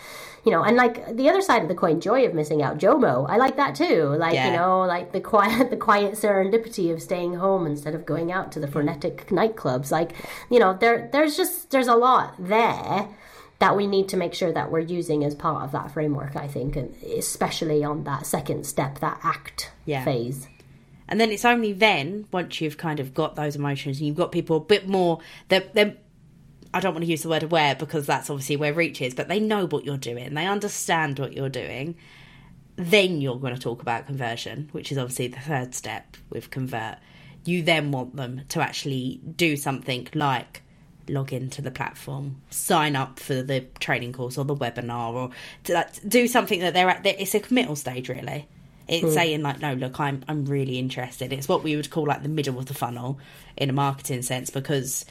you 0.44 0.52
know, 0.52 0.62
and 0.62 0.76
like 0.76 1.16
the 1.16 1.30
other 1.30 1.40
side 1.40 1.62
of 1.62 1.68
the 1.68 1.74
coin, 1.74 2.00
joy 2.02 2.26
of 2.26 2.34
missing 2.34 2.60
out, 2.62 2.76
Jomo. 2.76 3.24
I 3.28 3.38
like 3.38 3.56
that 3.56 3.74
too. 3.74 4.04
Like 4.18 4.34
Yeah. 4.34 4.48
you 4.50 4.56
know, 4.58 4.82
like 4.82 5.12
the 5.12 5.20
quiet 5.20 5.70
the 5.74 5.76
quiet 5.78 6.12
serendipity 6.12 6.92
of 6.92 7.00
staying 7.00 7.34
home 7.36 7.66
instead 7.66 7.94
of 7.94 8.04
going 8.04 8.30
out 8.30 8.52
to 8.52 8.60
the 8.60 8.68
frenetic 8.68 9.28
nightclubs. 9.28 9.90
Like 9.90 10.12
you 10.50 10.58
know, 10.58 10.74
there 10.74 11.08
there's 11.12 11.36
just 11.36 11.70
there's 11.70 11.88
a 11.88 11.96
lot 11.96 12.34
there. 12.38 13.08
That 13.60 13.76
we 13.76 13.86
need 13.86 14.08
to 14.10 14.16
make 14.18 14.34
sure 14.34 14.52
that 14.52 14.70
we're 14.70 14.80
using 14.80 15.24
as 15.24 15.34
part 15.34 15.62
of 15.64 15.72
that 15.72 15.90
framework, 15.92 16.36
I 16.36 16.48
think, 16.48 16.76
and 16.76 16.94
especially 17.04 17.82
on 17.84 18.04
that 18.04 18.26
second 18.26 18.66
step, 18.66 18.98
that 18.98 19.20
act 19.22 19.70
Yeah. 19.86 20.04
phase. 20.04 20.48
And 21.08 21.20
then 21.20 21.30
it's 21.30 21.44
only 21.44 21.72
then, 21.72 22.26
once 22.32 22.60
you've 22.60 22.78
kind 22.78 22.98
of 22.98 23.12
got 23.12 23.34
those 23.34 23.56
emotions 23.56 23.98
and 23.98 24.06
you've 24.06 24.16
got 24.16 24.32
people 24.32 24.56
a 24.56 24.60
bit 24.60 24.88
more, 24.88 25.20
they're, 25.48 25.68
they're, 25.74 25.96
I 26.72 26.80
don't 26.80 26.94
want 26.94 27.04
to 27.04 27.10
use 27.10 27.22
the 27.22 27.28
word 27.28 27.42
aware 27.42 27.74
because 27.74 28.06
that's 28.06 28.30
obviously 28.30 28.56
where 28.56 28.72
reach 28.72 29.00
is, 29.02 29.14
but 29.14 29.28
they 29.28 29.38
know 29.38 29.66
what 29.66 29.84
you're 29.84 29.96
doing, 29.96 30.34
they 30.34 30.46
understand 30.46 31.18
what 31.18 31.34
you're 31.34 31.48
doing. 31.48 31.96
Then 32.76 33.20
you're 33.20 33.38
going 33.38 33.54
to 33.54 33.60
talk 33.60 33.82
about 33.82 34.06
conversion, 34.06 34.68
which 34.72 34.90
is 34.90 34.98
obviously 34.98 35.28
the 35.28 35.38
third 35.38 35.74
step 35.74 36.16
with 36.30 36.50
convert. 36.50 36.96
You 37.44 37.62
then 37.62 37.92
want 37.92 38.16
them 38.16 38.40
to 38.48 38.60
actually 38.60 39.20
do 39.36 39.56
something 39.56 40.08
like 40.14 40.62
log 41.08 41.32
into 41.32 41.60
the 41.60 41.70
platform, 41.70 42.40
sign 42.50 42.96
up 42.96 43.20
for 43.20 43.42
the 43.42 43.60
training 43.78 44.12
course 44.12 44.38
or 44.38 44.44
the 44.44 44.56
webinar, 44.56 45.12
or 45.12 45.30
to, 45.64 45.74
like, 45.74 46.08
do 46.08 46.26
something 46.26 46.60
that 46.60 46.72
they're 46.74 46.88
at. 46.88 47.04
It's 47.06 47.34
a 47.34 47.40
committal 47.40 47.76
stage, 47.76 48.08
really. 48.08 48.48
It's 48.86 49.14
saying 49.14 49.42
like, 49.42 49.60
no, 49.60 49.72
look, 49.74 49.98
I'm 49.98 50.22
I'm 50.28 50.44
really 50.44 50.78
interested. 50.78 51.32
It's 51.32 51.48
what 51.48 51.62
we 51.64 51.74
would 51.76 51.90
call 51.90 52.04
like 52.06 52.22
the 52.22 52.28
middle 52.28 52.58
of 52.58 52.66
the 52.66 52.74
funnel 52.74 53.18
in 53.56 53.70
a 53.70 53.72
marketing 53.72 54.22
sense 54.22 54.50
because 54.50 55.04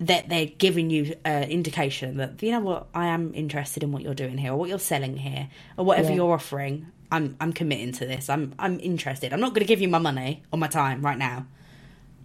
that 0.00 0.28
they're 0.28 0.46
giving 0.46 0.90
you 0.90 1.14
an 1.24 1.44
indication 1.50 2.18
that 2.18 2.40
you 2.42 2.52
know 2.52 2.60
what 2.60 2.86
I 2.94 3.06
am 3.06 3.34
interested 3.34 3.82
in 3.82 3.90
what 3.92 4.02
you're 4.02 4.14
doing 4.14 4.38
here 4.38 4.52
or 4.52 4.56
what 4.56 4.68
you're 4.68 4.78
selling 4.78 5.16
here 5.16 5.48
or 5.76 5.84
whatever 5.84 6.10
Yeah. 6.10 6.16
you're 6.16 6.32
offering. 6.32 6.86
I'm 7.10 7.36
I'm 7.40 7.52
committing 7.52 7.92
to 7.92 8.06
this. 8.06 8.28
I'm 8.28 8.54
I'm 8.58 8.78
interested. 8.80 9.32
I'm 9.32 9.40
not 9.40 9.50
going 9.50 9.60
to 9.66 9.68
give 9.68 9.80
you 9.80 9.88
my 9.88 9.98
money 9.98 10.42
or 10.52 10.58
my 10.58 10.68
time 10.68 11.02
right 11.02 11.18
now, 11.18 11.46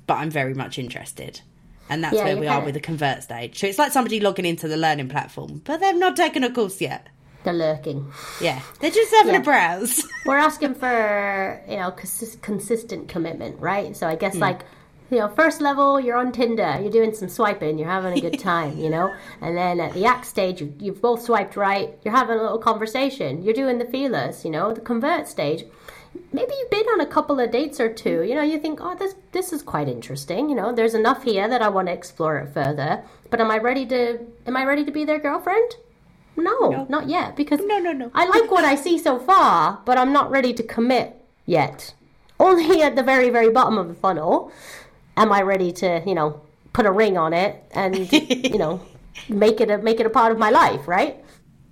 but 0.07 0.15
I'm 0.15 0.29
very 0.29 0.53
much 0.53 0.77
interested. 0.77 1.41
And 1.89 2.03
that's 2.03 2.15
Yeah, 2.15 2.23
where 2.23 2.37
we 2.37 2.47
are 2.47 2.53
kinda- 2.55 2.65
with 2.65 2.73
the 2.75 2.79
convert 2.79 3.23
stage. 3.23 3.59
So 3.59 3.67
it's 3.67 3.77
like 3.77 3.91
somebody 3.91 4.19
logging 4.19 4.45
into 4.45 4.67
the 4.67 4.77
learning 4.77 5.09
platform, 5.09 5.61
but 5.65 5.79
they've 5.81 5.95
not 5.95 6.15
taken 6.15 6.43
a 6.43 6.51
course 6.51 6.79
yet. 6.81 7.07
They're 7.43 7.53
lurking. 7.53 8.11
Yeah, 8.41 8.61
they're 8.79 8.91
just 8.91 9.11
having 9.13 9.33
Yeah. 9.33 9.41
a 9.41 9.43
browse. 9.43 10.03
We're 10.25 10.37
asking 10.37 10.75
for 10.75 11.61
you 11.67 11.77
know 11.77 11.91
cons- 11.91 12.37
consistent 12.41 13.07
commitment, 13.09 13.59
right? 13.59 13.95
So 13.95 14.07
I 14.07 14.15
guess 14.15 14.35
like 14.35 14.61
you 15.11 15.19
know 15.19 15.27
first 15.27 15.59
level 15.61 15.99
you're 15.99 16.17
on 16.17 16.31
Tinder, 16.31 16.79
you're 16.81 16.91
doing 16.91 17.13
some 17.13 17.29
swiping, 17.29 17.77
you're 17.77 17.89
having 17.89 18.17
a 18.17 18.21
good 18.21 18.39
time, 18.51 18.77
you 18.77 18.89
know, 18.89 19.13
and 19.41 19.57
then 19.57 19.79
at 19.79 19.93
the 19.93 20.05
act 20.05 20.25
stage 20.25 20.61
you, 20.61 20.73
you've 20.79 21.01
both 21.01 21.21
swiped 21.21 21.55
right, 21.57 21.97
you're 22.03 22.15
having 22.15 22.37
a 22.39 22.41
little 22.41 22.57
conversation, 22.59 23.43
you're 23.43 23.53
doing 23.53 23.77
the 23.77 23.85
feelers, 23.85 24.45
you 24.45 24.51
know, 24.51 24.73
the 24.73 24.81
convert 24.81 25.27
stage. 25.27 25.65
Maybe 26.31 26.53
you've 26.59 26.69
been 26.69 26.85
on 26.93 27.01
a 27.01 27.07
couple 27.07 27.39
of 27.39 27.49
dates 27.49 27.79
or 27.79 27.91
two. 27.91 28.21
You 28.21 28.35
know, 28.35 28.43
you 28.43 28.59
think, 28.59 28.79
oh, 28.81 28.95
this 28.95 29.15
this 29.31 29.51
is 29.51 29.63
quite 29.63 29.89
interesting. 29.89 30.47
You 30.47 30.55
know, 30.55 30.71
there's 30.71 30.93
enough 30.93 31.23
here 31.23 31.47
that 31.49 31.61
I 31.63 31.69
want 31.69 31.87
to 31.87 31.93
explore 31.93 32.37
it 32.37 32.53
further. 32.53 33.03
But 33.31 33.41
am 33.41 33.49
I 33.49 33.57
ready 33.57 33.85
to? 33.87 34.19
Am 34.45 34.55
I 34.55 34.63
ready 34.63 34.85
to 34.85 34.91
be 34.91 35.05
their 35.05 35.17
girlfriend? 35.19 35.75
No, 36.35 36.85
not 36.89 37.07
yet. 37.09 37.35
Because 37.35 37.59
No, 37.59 37.79
no, 37.79 37.91
no. 37.91 38.11
I 38.13 38.27
like 38.27 38.49
what 38.49 38.65
I 38.65 38.75
see 38.75 38.97
so 38.97 39.19
far, 39.19 39.81
but 39.85 39.97
I'm 39.97 40.11
not 40.11 40.31
ready 40.31 40.53
to 40.53 40.63
commit 40.63 41.15
yet. 41.45 41.93
Only 42.39 42.81
at 42.87 42.95
the 42.95 43.03
very, 43.03 43.29
very 43.29 43.49
bottom 43.49 43.77
of 43.77 43.87
the 43.87 43.93
funnel 43.93 44.51
am 45.15 45.31
I 45.31 45.41
ready 45.41 45.71
to, 45.73 46.01
you 46.05 46.15
know, 46.15 46.41
put 46.73 46.85
a 46.85 46.91
ring 46.91 47.17
on 47.17 47.33
it 47.33 47.63
and 47.71 48.11
you 48.11 48.57
know 48.57 48.81
make 49.29 49.61
it 49.61 49.69
a 49.69 49.77
make 49.77 49.99
it 49.99 50.05
a 50.05 50.09
part 50.09 50.31
of 50.31 50.37
my 50.37 50.49
life, 50.49 50.87
right? 50.87 51.23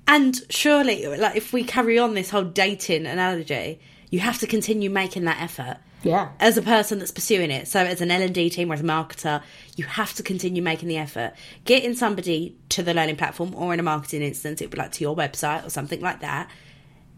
And 0.08 0.40
surely, 0.50 1.06
like 1.18 1.36
if 1.36 1.54
we 1.54 1.64
carry 1.64 1.98
on 1.98 2.14
this 2.14 2.30
whole 2.30 2.44
dating 2.44 3.06
analogy, 3.06 3.80
you 4.10 4.20
have 4.20 4.40
to 4.40 4.48
continue 4.48 4.90
making 4.90 5.26
that 5.26 5.42
effort. 5.42 5.78
Yeah. 6.04 6.30
As 6.40 6.58
a 6.58 6.62
person 6.62 7.00
that's 7.00 7.12
pursuing 7.12 7.52
it, 7.52 7.68
so 7.68 7.80
as 7.80 8.02
an 8.02 8.10
L 8.12 8.22
and 8.22 8.34
D 8.34 8.50
team 8.50 8.72
or 8.72 8.74
as 8.74 8.82
a 8.82 8.84
marketer, 8.84 9.44
you 9.76 9.86
have 9.86 10.14
to 10.16 10.24
continue 10.24 10.62
making 10.64 10.90
the 10.90 10.98
effort. 10.98 11.34
Getting 11.66 11.94
somebody 11.94 12.56
to 12.70 12.82
the 12.82 12.94
learning 12.94 13.18
platform, 13.18 13.54
or 13.56 13.74
in 13.74 13.80
a 13.80 13.84
marketing 13.84 14.22
instance, 14.24 14.62
it 14.62 14.66
would 14.66 14.72
be 14.72 14.78
like 14.80 14.92
to 14.94 15.04
your 15.04 15.16
website 15.16 15.66
or 15.66 15.70
something 15.70 16.02
like 16.02 16.22
that. 16.22 16.50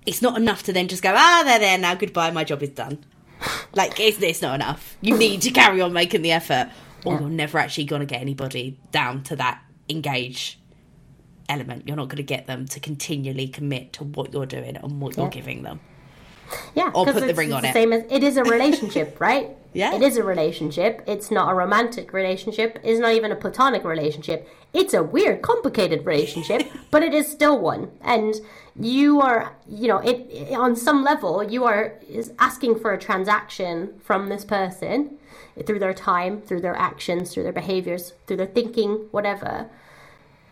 It's 0.05 0.21
not 0.21 0.35
enough 0.37 0.63
to 0.63 0.73
then 0.73 0.89
just 0.89 1.01
go, 1.01 1.13
ah, 1.15 1.43
they're 1.45 1.59
there 1.59 1.77
now, 1.77 1.95
goodbye, 1.95 2.31
my 2.31 2.43
job 2.43 2.61
is 2.63 2.69
done. 2.69 3.03
Like 3.75 3.99
it's, 3.99 4.21
it's 4.21 4.41
not 4.41 4.55
enough. 4.55 4.95
You 5.01 5.17
need 5.17 5.41
to 5.43 5.51
carry 5.51 5.81
on 5.81 5.91
making 5.93 6.21
the 6.21 6.31
effort, 6.31 6.69
or 7.03 7.13
Yeah. 7.13 7.19
you're 7.21 7.29
never 7.29 7.57
actually 7.57 7.85
going 7.85 8.01
to 8.01 8.05
get 8.05 8.21
anybody 8.21 8.77
down 8.91 9.23
to 9.23 9.35
that 9.37 9.61
engage 9.89 10.59
element. 11.49 11.87
You're 11.87 11.97
not 11.97 12.07
going 12.07 12.17
to 12.17 12.23
get 12.23 12.47
them 12.47 12.67
to 12.67 12.79
continually 12.79 13.47
commit 13.47 13.93
to 13.93 14.03
what 14.03 14.31
you're 14.33 14.45
doing 14.45 14.77
and 14.77 15.01
what 15.01 15.17
you're 15.17 15.29
giving 15.29 15.63
them. 15.63 15.79
Yeah. 16.75 16.91
Or 16.93 17.05
put 17.05 17.15
the 17.15 17.23
it's- 17.23 17.37
ring 17.37 17.53
on 17.53 17.61
the 17.61 17.69
it. 17.69 17.73
Same 17.73 17.93
as 17.93 18.03
it 18.09 18.23
is 18.23 18.37
a 18.37 18.43
relationship, 18.55 19.19
right? 19.19 19.55
Yeah. 19.73 19.95
It 19.95 20.03
is 20.03 20.17
a 20.17 20.23
relationship. 20.23 21.01
It's 21.07 21.31
not 21.31 21.51
a 21.51 21.55
romantic 21.55 22.13
relationship. 22.13 22.79
It's 22.83 22.99
not 22.99 23.13
even 23.13 23.31
a 23.31 23.35
platonic 23.35 23.83
relationship. 23.83 24.47
It's 24.71 24.93
a 24.93 25.01
weird, 25.01 25.41
complicated 25.41 26.05
relationship, 26.05 26.63
but 26.91 27.01
it 27.01 27.13
is 27.13 27.27
still 27.27 27.59
one. 27.59 27.91
And 28.01 28.35
you 28.79 29.19
are, 29.21 29.55
you 29.67 29.87
know, 29.87 29.97
it, 29.97 30.27
it 30.29 30.53
on 30.53 30.75
some 30.75 31.03
level, 31.03 31.43
you 31.43 31.63
are 31.63 31.93
is 32.07 32.31
asking 32.37 32.79
for 32.79 32.93
a 32.93 32.99
transaction 32.99 33.99
from 34.03 34.29
this 34.29 34.45
person 34.45 35.17
through 35.65 35.79
their 35.79 35.93
time, 35.93 36.41
through 36.41 36.61
their 36.61 36.75
actions, 36.75 37.33
through 37.33 37.43
their 37.43 37.51
behaviors, 37.51 38.13
through 38.27 38.37
their 38.37 38.47
thinking, 38.47 39.07
whatever 39.11 39.69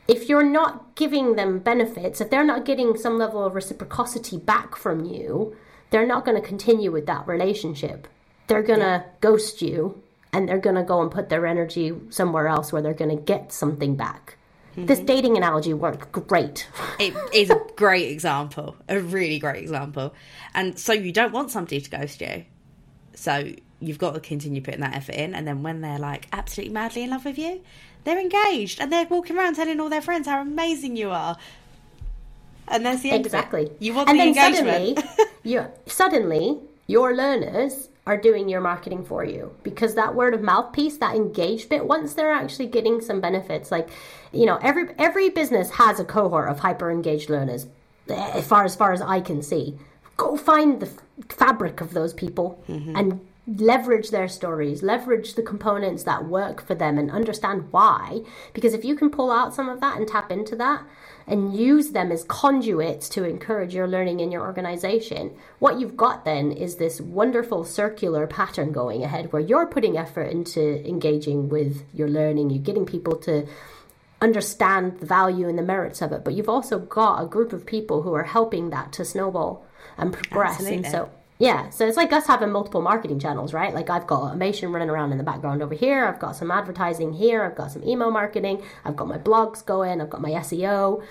if 0.08 0.28
you're 0.28 0.44
not 0.44 0.96
giving 0.96 1.36
them 1.36 1.60
benefits, 1.60 2.20
if 2.20 2.30
they're 2.30 2.44
not 2.44 2.66
getting 2.66 2.98
some 2.98 3.18
level 3.18 3.46
of 3.46 3.56
reciprocity 3.56 4.38
back 4.38 4.76
from 4.76 5.06
you, 5.06 5.56
they're 5.92 6.08
not 6.08 6.26
going 6.26 6.42
to 6.42 6.46
continue 6.46 6.92
with 6.92 7.06
that 7.06 7.28
relationship. 7.28 8.08
They're 8.48 8.64
going 8.64 8.80
to 8.80 8.86
yeah. 8.86 9.04
ghost 9.22 9.62
you 9.62 10.02
and 10.34 10.50
they're 10.50 10.58
going 10.58 10.76
to 10.76 10.84
go 10.84 11.02
and 11.02 11.12
put 11.12 11.30
their 11.30 11.46
energy 11.46 11.94
somewhere 12.10 12.48
else 12.48 12.74
where 12.74 12.82
they're 12.82 12.94
going 12.94 13.16
to 13.16 13.22
get 13.22 13.54
something 13.54 13.96
back. 13.96 14.38
Mm-hmm. 14.72 14.86
This 14.86 15.00
dating 15.00 15.38
analogy 15.38 15.74
worked 15.74 16.12
great. 16.28 16.68
it 17.00 17.14
is 17.34 17.50
a 17.50 17.62
great 17.76 18.10
example, 18.10 18.78
a 18.88 19.00
really 19.00 19.38
great 19.38 19.62
example. 19.62 20.14
And 20.54 20.80
so 20.80 20.94
you 20.94 21.12
don't 21.12 21.34
want 21.34 21.52
somebody 21.52 21.82
to 21.82 21.90
ghost 21.90 22.22
you. 22.22 22.46
So 23.14 23.52
you've 23.82 23.98
got 23.98 24.14
to 24.14 24.22
continue 24.22 24.62
putting 24.62 24.80
that 24.80 24.96
effort 24.96 25.16
in. 25.16 25.36
And 25.36 25.46
then 25.46 25.62
when 25.62 25.82
they're 25.82 26.00
like 26.00 26.28
absolutely 26.32 26.74
madly 26.74 27.04
in 27.04 27.10
love 27.10 27.26
with 27.26 27.38
you, 27.38 27.62
they're 28.06 28.20
engaged 28.20 28.80
and 28.80 28.92
they're 28.92 29.06
walking 29.08 29.38
around 29.38 29.56
telling 29.56 29.80
all 29.80 29.90
their 29.90 30.02
friends 30.02 30.28
how 30.28 30.42
amazing 30.42 30.96
you 30.96 31.10
are. 31.12 31.38
And 32.72 32.86
that's 32.86 33.02
the 33.02 33.12
end 33.12 33.26
exactly. 33.26 33.72
You 33.80 33.94
want 33.94 34.10
and 34.10 34.20
the 34.20 34.24
engagement. 34.24 35.00
Suddenly, 35.00 35.28
you, 35.44 35.68
suddenly, 35.86 36.60
your 36.88 37.16
learners 37.16 37.90
are 38.08 38.18
doing 38.18 38.50
your 38.50 38.62
marketing 38.62 39.06
for 39.06 39.24
you 39.24 39.56
because 39.64 39.96
that 39.96 40.16
word 40.16 40.34
of 40.34 40.42
mouth 40.42 40.74
piece, 40.74 40.98
that 40.98 41.16
engaged 41.16 41.70
bit, 41.70 41.86
once 41.86 42.14
they're 42.14 42.32
actually 42.32 42.68
getting 42.68 43.02
some 43.02 43.22
benefits, 43.22 43.72
like 43.72 43.90
you 44.32 44.46
know, 44.46 44.58
every 44.62 44.90
every 44.98 45.30
business 45.30 45.72
has 45.72 46.00
a 46.00 46.06
cohort 46.06 46.50
of 46.50 46.60
hyper 46.60 46.90
engaged 46.90 47.30
learners. 47.30 47.68
As 48.10 48.48
far 48.48 48.66
as 48.66 48.76
far 48.76 48.92
as 48.94 49.02
I 49.02 49.22
can 49.22 49.42
see, 49.42 49.78
go 50.18 50.36
find 50.36 50.80
the 50.80 50.90
fabric 51.30 51.82
of 51.82 51.94
those 51.94 52.14
people 52.14 52.62
mm-hmm. 52.68 52.96
and 52.96 53.20
leverage 53.48 54.12
their 54.12 54.28
stories, 54.28 54.84
leverage 54.84 55.34
the 55.34 55.42
components 55.42 56.04
that 56.04 56.26
work 56.26 56.66
for 56.66 56.76
them, 56.76 56.98
and 56.98 57.10
understand 57.10 57.72
why. 57.72 58.22
Because 58.54 58.74
if 58.74 58.86
you 58.86 58.96
can 58.96 59.10
pull 59.10 59.32
out 59.32 59.54
some 59.54 59.68
of 59.68 59.82
that 59.82 59.98
and 59.98 60.08
tap 60.08 60.32
into 60.32 60.56
that 60.58 60.84
and 61.26 61.56
use 61.56 61.92
them 61.92 62.12
as 62.12 62.24
conduits 62.26 63.10
to 63.10 63.24
encourage 63.24 63.74
your 63.74 63.88
learning 63.88 64.20
in 64.20 64.32
your 64.32 64.42
organization, 64.42 65.36
what 65.60 65.80
you've 65.80 65.98
got 65.98 66.24
then 66.24 66.52
is 66.52 66.76
this 66.76 67.02
wonderful 67.02 67.64
circular 67.66 68.28
pattern 68.28 68.72
going 68.72 69.04
ahead 69.04 69.34
where 69.34 69.42
you're 69.42 69.68
putting 69.68 69.98
effort 69.98 70.32
into 70.32 70.88
engaging 70.88 71.50
with 71.50 71.84
your 71.94 72.10
learning, 72.10 72.52
you're 72.52 72.64
getting 72.64 72.86
people 72.86 73.16
to 73.16 73.48
understand 74.22 75.00
the 75.00 75.06
value 75.06 75.50
and 75.50 75.58
the 75.58 75.64
merits 75.64 76.02
of 76.02 76.12
it, 76.12 76.24
but 76.24 76.36
you've 76.36 76.50
also 76.50 76.78
got 76.78 77.24
a 77.24 77.26
group 77.26 77.54
of 77.54 77.66
people 77.66 78.04
who 78.04 78.14
are 78.14 78.24
helping 78.24 78.70
that 78.70 78.92
to 78.94 79.04
snowball 79.04 79.66
and 79.98 80.14
progress. 80.14 80.54
Absolutely. 80.54 80.78
And 80.78 80.88
so 80.88 81.10
yeah, 81.42 81.72
so 81.72 81.88
it's 81.88 81.98
like 81.98 82.14
us 82.14 82.28
having 82.28 82.52
multiple 82.52 82.84
marketing 82.84 83.18
channels, 83.18 83.52
right? 83.52 83.74
Like 83.74 83.90
I've 83.90 84.06
got 84.06 84.22
automation 84.22 84.72
running 84.72 84.92
around 84.92 85.12
in 85.12 85.18
the 85.18 85.24
background 85.24 85.64
over 85.64 85.74
here. 85.74 86.06
I've 86.06 86.20
got 86.20 86.36
some 86.36 86.52
advertising 86.52 87.14
here. 87.14 87.44
I've 87.44 87.56
got 87.56 87.72
some 87.72 87.84
email 87.84 88.12
marketing. 88.12 88.62
I've 88.86 88.96
got 88.96 89.08
my 89.08 89.18
blogs 89.18 89.66
going. 89.66 90.02
I've 90.02 90.12
got 90.12 90.22
my 90.22 90.30
SEO. 90.30 91.04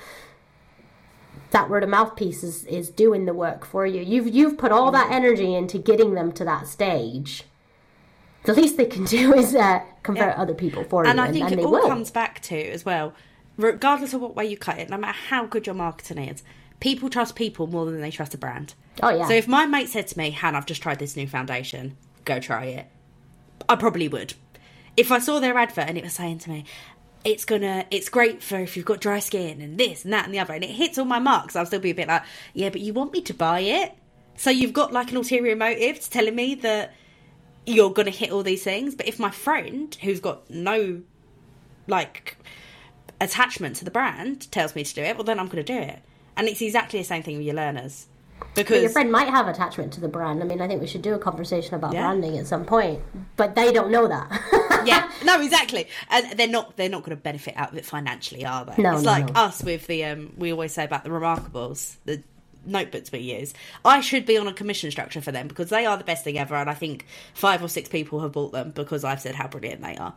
That 1.50 1.68
word 1.68 1.82
of 1.82 1.88
mouth 1.88 2.14
piece 2.14 2.44
is, 2.44 2.64
is 2.66 2.90
doing 2.90 3.24
the 3.24 3.34
work 3.34 3.66
for 3.66 3.84
you. 3.84 4.02
You've 4.02 4.28
you've 4.28 4.56
put 4.56 4.70
all 4.70 4.92
that 4.92 5.10
energy 5.10 5.52
into 5.52 5.78
getting 5.78 6.14
them 6.14 6.30
to 6.34 6.44
that 6.44 6.68
stage. 6.68 7.42
The 8.44 8.54
least 8.54 8.76
they 8.76 8.86
can 8.86 9.04
do 9.16 9.34
is 9.34 9.52
uh, 9.52 9.80
convert 10.04 10.36
yeah. 10.36 10.40
other 10.40 10.54
people 10.54 10.84
for 10.84 11.02
you. 11.02 11.10
and 11.10 11.18
you, 11.18 11.24
I 11.24 11.32
think 11.32 11.50
and 11.50 11.60
it 11.60 11.64
all 11.64 11.72
will. 11.72 11.88
comes 11.88 12.12
back 12.12 12.40
to 12.42 12.56
as 12.56 12.84
well, 12.84 13.14
regardless 13.56 14.14
of 14.14 14.20
what 14.20 14.36
way 14.36 14.46
you 14.46 14.56
cut 14.56 14.78
it, 14.78 14.90
no 14.90 14.96
matter 14.96 15.18
how 15.28 15.46
good 15.46 15.66
your 15.66 15.74
marketing 15.74 16.18
is, 16.18 16.44
people 16.80 17.08
trust 17.08 17.36
people 17.36 17.66
more 17.66 17.84
than 17.84 18.00
they 18.00 18.10
trust 18.10 18.34
a 18.34 18.38
brand. 18.38 18.74
Oh 19.02 19.10
yeah. 19.10 19.28
So 19.28 19.34
if 19.34 19.46
my 19.46 19.66
mate 19.66 19.88
said 19.88 20.08
to 20.08 20.18
me, 20.18 20.30
"Han, 20.30 20.54
I've 20.54 20.66
just 20.66 20.82
tried 20.82 20.98
this 20.98 21.16
new 21.16 21.26
foundation. 21.26 21.96
Go 22.24 22.40
try 22.40 22.64
it," 22.64 22.86
I 23.68 23.76
probably 23.76 24.08
would. 24.08 24.34
If 24.96 25.12
I 25.12 25.18
saw 25.18 25.40
their 25.40 25.56
advert 25.56 25.88
and 25.88 25.96
it 25.96 26.04
was 26.04 26.14
saying 26.14 26.38
to 26.40 26.50
me, 26.50 26.64
"It's 27.24 27.44
gonna, 27.44 27.86
it's 27.90 28.08
great 28.08 28.42
for 28.42 28.58
if 28.58 28.76
you've 28.76 28.86
got 28.86 29.00
dry 29.00 29.20
skin 29.20 29.60
and 29.60 29.78
this 29.78 30.04
and 30.04 30.12
that 30.12 30.24
and 30.24 30.34
the 30.34 30.38
other," 30.38 30.54
and 30.54 30.64
it 30.64 30.70
hits 30.70 30.98
all 30.98 31.04
my 31.04 31.18
marks, 31.20 31.54
I'll 31.54 31.66
still 31.66 31.80
be 31.80 31.90
a 31.90 31.94
bit 31.94 32.08
like, 32.08 32.22
"Yeah, 32.54 32.70
but 32.70 32.80
you 32.80 32.92
want 32.92 33.12
me 33.12 33.20
to 33.22 33.34
buy 33.34 33.60
it." 33.60 33.94
So 34.36 34.50
you've 34.50 34.72
got 34.72 34.92
like 34.92 35.10
an 35.10 35.18
ulterior 35.18 35.54
motive 35.54 36.00
to 36.00 36.10
telling 36.10 36.34
me 36.34 36.54
that 36.56 36.94
you're 37.66 37.90
going 37.90 38.06
to 38.06 38.12
hit 38.12 38.30
all 38.32 38.42
these 38.42 38.64
things. 38.64 38.94
But 38.94 39.06
if 39.06 39.18
my 39.18 39.30
friend, 39.30 39.94
who's 40.02 40.20
got 40.20 40.48
no 40.48 41.02
like 41.86 42.36
attachment 43.20 43.76
to 43.76 43.84
the 43.84 43.90
brand, 43.90 44.50
tells 44.50 44.74
me 44.74 44.82
to 44.84 44.94
do 44.94 45.02
it, 45.02 45.16
well, 45.16 45.24
then 45.24 45.38
I'm 45.38 45.46
going 45.46 45.64
to 45.64 45.72
do 45.72 45.78
it. 45.78 46.00
And 46.40 46.48
it's 46.48 46.62
exactly 46.62 46.98
the 46.98 47.04
same 47.04 47.22
thing 47.22 47.36
with 47.36 47.44
your 47.44 47.54
learners. 47.54 48.06
Because 48.54 48.76
but 48.76 48.80
your 48.80 48.88
friend 48.88 49.12
might 49.12 49.28
have 49.28 49.46
attachment 49.46 49.92
to 49.92 50.00
the 50.00 50.08
brand. 50.08 50.42
I 50.42 50.46
mean, 50.46 50.62
I 50.62 50.68
think 50.68 50.80
we 50.80 50.86
should 50.86 51.02
do 51.02 51.12
a 51.12 51.18
conversation 51.18 51.74
about 51.74 51.92
yeah. 51.92 52.00
branding 52.00 52.38
at 52.38 52.46
some 52.46 52.64
point, 52.64 53.02
but 53.36 53.54
they 53.54 53.70
don't 53.74 53.90
know 53.90 54.08
that. 54.08 54.82
yeah, 54.86 55.12
no, 55.22 55.38
exactly, 55.42 55.86
and 56.08 56.38
they're 56.38 56.48
not 56.48 56.78
they're 56.78 56.88
not 56.88 57.02
going 57.02 57.14
to 57.14 57.22
benefit 57.22 57.58
out 57.58 57.72
of 57.72 57.76
it 57.76 57.84
financially, 57.84 58.46
are 58.46 58.64
they? 58.64 58.82
No, 58.82 58.94
it's 58.94 59.02
no, 59.02 59.10
like 59.10 59.34
no. 59.34 59.38
us 59.38 59.62
with 59.62 59.86
the 59.86 60.02
um, 60.06 60.32
we 60.38 60.50
always 60.50 60.72
say 60.72 60.82
about 60.82 61.04
the 61.04 61.10
Remarkables, 61.10 61.96
the 62.06 62.22
notebooks 62.64 63.12
we 63.12 63.18
use. 63.18 63.52
I 63.84 64.00
should 64.00 64.24
be 64.24 64.38
on 64.38 64.48
a 64.48 64.54
commission 64.54 64.90
structure 64.90 65.20
for 65.20 65.32
them 65.32 65.46
because 65.46 65.68
they 65.68 65.84
are 65.84 65.98
the 65.98 66.04
best 66.04 66.24
thing 66.24 66.38
ever, 66.38 66.54
and 66.56 66.70
I 66.70 66.74
think 66.74 67.04
five 67.34 67.62
or 67.62 67.68
six 67.68 67.90
people 67.90 68.20
have 68.20 68.32
bought 68.32 68.52
them 68.52 68.70
because 68.70 69.04
I've 69.04 69.20
said 69.20 69.34
how 69.34 69.46
brilliant 69.46 69.82
they 69.82 69.96
are. 69.98 70.14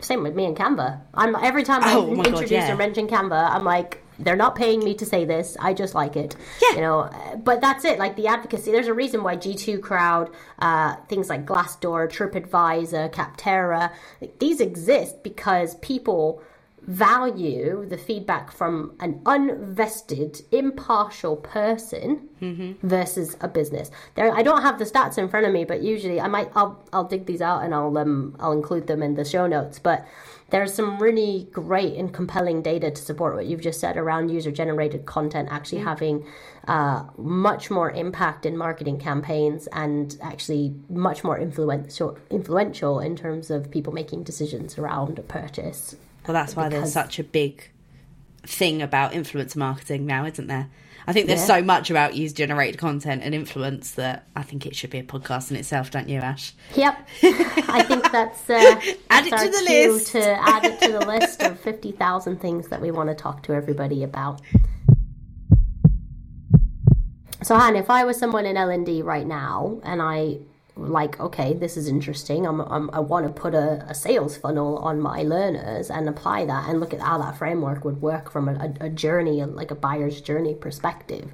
Same 0.00 0.22
with 0.22 0.34
me 0.34 0.44
and 0.44 0.56
Canva. 0.56 1.00
I'm 1.14 1.34
every 1.36 1.62
time 1.62 1.82
I 1.82 1.94
oh, 1.94 2.12
introduce 2.12 2.50
God, 2.50 2.50
yeah. 2.50 2.72
or 2.72 2.76
mention 2.76 3.08
Canva, 3.08 3.50
I'm 3.50 3.64
like, 3.64 4.02
they're 4.18 4.36
not 4.36 4.54
paying 4.54 4.80
me 4.80 4.94
to 4.94 5.06
say 5.06 5.24
this. 5.24 5.56
I 5.60 5.72
just 5.72 5.94
like 5.94 6.16
it. 6.16 6.36
Yeah. 6.60 6.74
You 6.74 6.80
know, 6.80 7.10
but 7.44 7.60
that's 7.60 7.84
it. 7.84 7.98
Like 7.98 8.16
the 8.16 8.26
advocacy, 8.26 8.72
there's 8.72 8.88
a 8.88 8.94
reason 8.94 9.22
why 9.22 9.36
G2 9.36 9.80
Crowd, 9.80 10.30
uh, 10.58 10.96
things 11.08 11.28
like 11.28 11.46
Glassdoor, 11.46 12.08
TripAdvisor, 12.10 13.12
Capterra, 13.12 13.92
like, 14.20 14.38
these 14.38 14.60
exist 14.60 15.22
because 15.22 15.76
people 15.76 16.42
value 16.82 17.86
the 17.88 17.98
feedback 17.98 18.50
from 18.50 18.92
an 19.00 19.20
unvested, 19.26 20.42
impartial 20.52 21.36
person 21.36 22.28
mm-hmm. 22.40 22.86
versus 22.86 23.36
a 23.40 23.48
business. 23.48 23.90
There, 24.14 24.34
I 24.34 24.42
don't 24.42 24.62
have 24.62 24.78
the 24.78 24.84
stats 24.84 25.18
in 25.18 25.28
front 25.28 25.46
of 25.46 25.52
me, 25.52 25.64
but 25.64 25.82
usually 25.82 26.20
I 26.20 26.28
might, 26.28 26.50
I'll, 26.54 26.82
I'll 26.92 27.04
dig 27.04 27.26
these 27.26 27.42
out 27.42 27.62
and 27.64 27.74
I'll, 27.74 27.96
um, 27.98 28.36
I'll 28.40 28.52
include 28.52 28.86
them 28.86 29.02
in 29.02 29.14
the 29.14 29.24
show 29.24 29.46
notes. 29.46 29.78
But 29.78 30.06
there's 30.50 30.72
some 30.72 30.98
really 30.98 31.48
great 31.52 31.94
and 31.96 32.12
compelling 32.12 32.62
data 32.62 32.90
to 32.90 33.02
support 33.02 33.34
what 33.34 33.46
you've 33.46 33.60
just 33.60 33.80
said 33.80 33.96
around 33.96 34.30
user 34.30 34.50
generated 34.50 35.04
content 35.04 35.48
actually 35.50 35.78
mm-hmm. 35.78 35.88
having 35.88 36.26
uh, 36.66 37.04
much 37.16 37.70
more 37.70 37.90
impact 37.90 38.46
in 38.46 38.56
marketing 38.56 38.98
campaigns 38.98 39.66
and 39.72 40.16
actually 40.22 40.74
much 40.88 41.22
more 41.22 41.38
influential 41.38 42.18
influential 42.30 43.00
in 43.00 43.16
terms 43.16 43.50
of 43.50 43.70
people 43.70 43.92
making 43.92 44.22
decisions 44.22 44.78
around 44.78 45.18
a 45.18 45.22
purchase 45.22 45.96
well, 46.28 46.34
that's 46.34 46.54
why 46.54 46.68
because... 46.68 46.82
there's 46.82 46.92
such 46.92 47.18
a 47.18 47.24
big 47.24 47.70
thing 48.46 48.82
about 48.82 49.12
influencer 49.12 49.56
marketing 49.56 50.06
now, 50.06 50.26
isn't 50.26 50.46
there? 50.46 50.68
I 51.06 51.14
think 51.14 51.26
there's 51.26 51.40
yeah. 51.40 51.56
so 51.56 51.62
much 51.62 51.88
about 51.88 52.16
user 52.16 52.34
generated 52.34 52.78
content 52.78 53.22
and 53.24 53.34
influence 53.34 53.92
that 53.92 54.26
I 54.36 54.42
think 54.42 54.66
it 54.66 54.76
should 54.76 54.90
be 54.90 54.98
a 54.98 55.02
podcast 55.02 55.50
in 55.50 55.56
itself, 55.56 55.90
don't 55.90 56.06
you, 56.06 56.18
Ash? 56.18 56.52
Yep. 56.74 57.08
I 57.22 57.82
think 57.82 58.12
that's 58.12 58.50
uh, 58.50 58.78
add 59.08 59.26
it 59.26 59.30
to 59.30 59.50
the 59.50 59.64
list. 59.70 60.12
To 60.12 60.22
add 60.22 60.64
it 60.66 60.80
to 60.82 60.92
the 60.92 61.06
list 61.06 61.42
of 61.42 61.58
fifty 61.58 61.92
thousand 61.92 62.42
things 62.42 62.68
that 62.68 62.82
we 62.82 62.90
want 62.90 63.08
to 63.08 63.14
talk 63.14 63.42
to 63.44 63.54
everybody 63.54 64.02
about. 64.02 64.42
So, 67.42 67.56
Han, 67.56 67.74
if 67.74 67.88
I 67.88 68.04
was 68.04 68.18
someone 68.18 68.44
in 68.44 68.58
L 68.58 68.68
and 68.68 68.84
D 68.84 69.00
right 69.00 69.26
now, 69.26 69.80
and 69.84 70.02
I 70.02 70.40
like, 70.78 71.18
okay, 71.18 71.54
this 71.54 71.76
is 71.76 71.88
interesting. 71.88 72.46
I'm, 72.46 72.60
I'm 72.60 72.88
i 72.92 73.00
want 73.00 73.26
to 73.26 73.32
put 73.32 73.54
a, 73.54 73.84
a, 73.88 73.94
sales 73.94 74.36
funnel 74.36 74.78
on 74.78 75.00
my 75.00 75.22
learners 75.22 75.90
and 75.90 76.08
apply 76.08 76.44
that 76.44 76.68
and 76.68 76.78
look 76.78 76.94
at 76.94 77.00
how 77.00 77.18
that 77.18 77.36
framework 77.36 77.84
would 77.84 78.00
work 78.00 78.30
from 78.30 78.48
a, 78.48 78.72
a 78.80 78.88
journey, 78.88 79.44
like 79.44 79.70
a 79.70 79.74
buyer's 79.74 80.20
journey 80.20 80.54
perspective. 80.54 81.30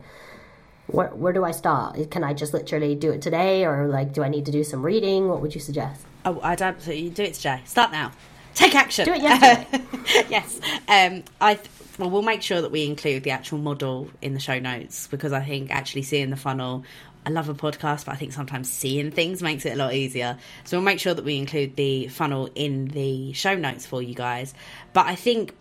Where, 0.87 1.09
where 1.09 1.33
do 1.33 1.45
I 1.45 1.51
start? 1.51 2.11
Can 2.11 2.25
I 2.25 2.33
just 2.33 2.55
literally 2.55 2.95
do 2.95 3.11
it 3.11 3.23
today, 3.23 3.65
or 3.65 3.87
like, 3.87 4.13
do 4.13 4.23
I 4.23 4.29
need 4.29 4.47
to 4.47 4.53
do 4.53 4.65
some 4.65 4.83
reading? 4.83 5.29
What 5.29 5.41
would 5.41 5.55
you 5.55 5.61
suggest? 5.61 6.03
Oh, 6.25 6.41
I'd 6.43 6.63
absolutely 6.63 7.11
do 7.11 7.23
it 7.25 7.35
today. 7.35 7.61
Start 7.65 7.93
now. 7.93 8.13
Take 8.55 8.75
action. 8.75 9.05
Do 9.05 9.13
it 9.13 9.23
yesterday. 9.23 9.85
yes. 10.31 10.61
Um, 10.89 11.25
I. 11.41 11.59
well, 11.99 12.11
we'll 12.11 12.23
make 12.23 12.41
sure 12.43 12.63
that 12.63 12.71
we 12.71 12.87
include 12.87 13.25
the 13.25 13.31
actual 13.31 13.59
model 13.59 14.09
in 14.23 14.33
the 14.33 14.41
show 14.41 14.59
notes 14.59 15.07
because 15.09 15.33
I 15.33 15.45
think 15.45 15.71
actually 15.71 16.03
seeing 16.03 16.31
the 16.31 16.37
funnel 16.37 16.85
I 17.27 17.31
love 17.31 17.49
a 17.49 17.55
podcast, 17.55 18.05
but 18.05 18.13
I 18.13 18.17
think 18.17 18.33
sometimes 18.33 18.71
seeing 18.71 19.11
things 19.11 19.43
makes 19.43 19.65
it 19.65 19.73
a 19.73 19.77
lot 19.77 19.95
easier. 19.95 20.39
So 20.65 20.77
we'll 20.77 20.85
make 20.85 21.01
sure 21.01 21.15
that 21.15 21.25
we 21.25 21.37
include 21.37 21.77
the 21.77 22.09
funnel 22.09 22.51
in 22.55 22.89
the 22.89 23.33
show 23.33 23.55
notes 23.57 23.87
for 23.87 24.03
you 24.03 24.15
guys. 24.15 24.53
But 24.93 25.07
I 25.07 25.15
think, 25.15 25.55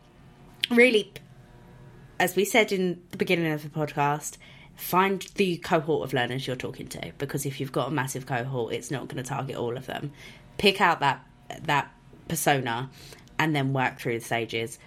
really, 0.69 1.13
as 2.19 2.35
we 2.35 2.43
said 2.45 2.71
in 2.71 3.01
the 3.11 3.17
beginning 3.17 3.51
of 3.51 3.63
the 3.63 3.69
podcast, 3.69 4.37
find 4.75 5.21
the 5.35 5.57
cohort 5.57 6.03
of 6.03 6.13
learners 6.13 6.47
you're 6.47 6.55
talking 6.55 6.87
to 6.87 7.11
because 7.17 7.45
if 7.45 7.59
you've 7.59 7.71
got 7.71 7.89
a 7.89 7.91
massive 7.91 8.25
cohort 8.25 8.73
it's 8.73 8.89
not 8.89 9.07
going 9.07 9.21
to 9.21 9.29
target 9.29 9.55
all 9.55 9.77
of 9.77 9.85
them 9.85 10.11
pick 10.57 10.81
out 10.81 10.99
that 10.99 11.23
that 11.61 11.91
persona 12.27 12.89
and 13.37 13.55
then 13.55 13.71
work 13.71 13.99
through 13.99 14.17
the 14.17 14.25
stages 14.25 14.79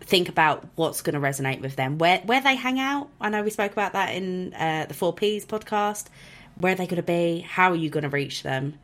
think 0.00 0.28
about 0.28 0.66
what's 0.76 1.02
going 1.02 1.14
to 1.14 1.20
resonate 1.20 1.60
with 1.60 1.76
them 1.76 1.98
where 1.98 2.18
where 2.20 2.40
they 2.40 2.54
hang 2.54 2.80
out 2.80 3.08
i 3.20 3.28
know 3.28 3.42
we 3.42 3.50
spoke 3.50 3.72
about 3.72 3.92
that 3.92 4.14
in 4.14 4.52
uh, 4.54 4.86
the 4.86 4.94
4ps 4.94 5.46
podcast 5.46 6.06
where 6.56 6.72
are 6.72 6.76
they 6.76 6.86
going 6.86 6.96
to 6.96 7.02
be 7.02 7.40
how 7.40 7.70
are 7.70 7.76
you 7.76 7.90
going 7.90 8.02
to 8.02 8.08
reach 8.08 8.42
them 8.42 8.78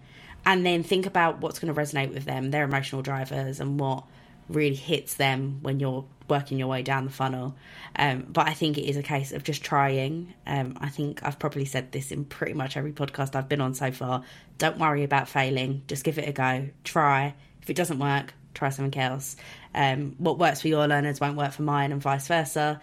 and 0.45 0.65
then 0.65 0.83
think 0.83 1.07
about 1.07 1.41
what's 1.41 1.59
going 1.59 1.75
to 1.75 1.81
resonate 1.81 2.13
with 2.13 2.25
them 2.25 2.51
their 2.51 2.65
emotional 2.65 3.03
drivers 3.03 3.61
and 3.61 3.81
what 3.81 4.05
really 4.49 4.77
hits 4.77 5.15
them 5.15 5.59
when 5.63 5.81
you're 5.81 6.05
working 6.29 6.59
your 6.59 6.69
way 6.69 6.83
down 6.83 7.05
the 7.05 7.11
funnel. 7.11 7.57
Um, 7.97 8.27
but 8.29 8.49
I 8.49 8.55
think 8.55 8.79
it 8.79 8.89
is 8.89 8.97
a 8.97 9.03
case 9.03 9.33
of 9.33 9.45
just 9.45 9.63
trying. 9.63 10.35
Um, 10.47 10.77
I 10.81 10.89
think 10.89 11.21
I've 11.23 11.39
probably 11.39 11.65
said 11.65 11.93
this 11.93 12.11
in 12.11 12.25
pretty 12.25 12.55
much 12.55 12.77
every 12.77 12.93
podcast 12.93 13.35
I've 13.35 13.49
been 13.49 13.61
on 13.61 13.75
so 13.75 13.91
far. 13.91 14.23
Don't 14.59 14.79
worry 14.79 15.05
about 15.05 15.29
failing, 15.29 15.83
just 15.87 16.05
give 16.05 16.19
it 16.19 16.29
a 16.29 16.33
go. 16.33 16.69
Try. 16.85 17.35
If 17.63 17.71
it 17.71 17.77
doesn't 17.77 17.99
work, 17.99 18.35
try 18.57 18.71
something 18.71 19.01
else. 19.01 19.37
Um, 19.75 20.15
what 20.19 20.39
works 20.39 20.63
for 20.63 20.69
your 20.69 20.87
learners 20.89 21.21
won't 21.21 21.37
work 21.37 21.53
for 21.53 21.63
mine, 21.63 21.93
and 21.93 22.01
vice 22.01 22.27
versa. 22.27 22.81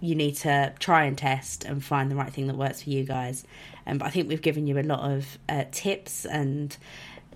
You 0.00 0.14
need 0.14 0.36
to 0.36 0.74
try 0.78 1.04
and 1.04 1.16
test 1.16 1.64
and 1.64 1.82
find 1.82 2.10
the 2.10 2.16
right 2.16 2.32
thing 2.32 2.46
that 2.48 2.56
works 2.56 2.82
for 2.82 2.90
you 2.90 3.04
guys. 3.04 3.44
Um, 3.86 3.98
but 3.98 4.06
I 4.06 4.10
think 4.10 4.28
we've 4.28 4.42
given 4.42 4.66
you 4.66 4.78
a 4.78 4.82
lot 4.82 5.10
of 5.10 5.38
uh, 5.48 5.64
tips 5.70 6.26
and 6.26 6.76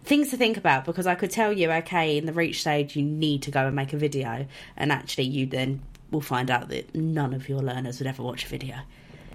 things 0.05 0.31
to 0.31 0.37
think 0.37 0.57
about 0.57 0.85
because 0.85 1.07
I 1.07 1.15
could 1.15 1.31
tell 1.31 1.53
you, 1.53 1.71
okay, 1.71 2.19
in 2.19 2.27
the 2.27 2.33
reach 2.33 2.61
stage, 2.61 2.97
you 2.97 3.03
need 3.03 3.43
to 3.43 3.51
go 3.51 3.67
and 3.67 3.75
make 3.75 3.93
a 3.93 3.97
video, 3.97 4.47
and 4.77 4.93
actually, 4.93 5.25
you 5.25 5.47
then 5.47 5.81
will 6.11 6.21
find 6.21 6.51
out 6.51 6.69
that 6.69 6.95
none 6.95 7.33
of 7.33 7.49
your 7.49 7.61
learners 7.61 7.99
would 7.99 8.07
ever 8.07 8.23
watch 8.23 8.45
a 8.45 8.49
video. 8.49 8.77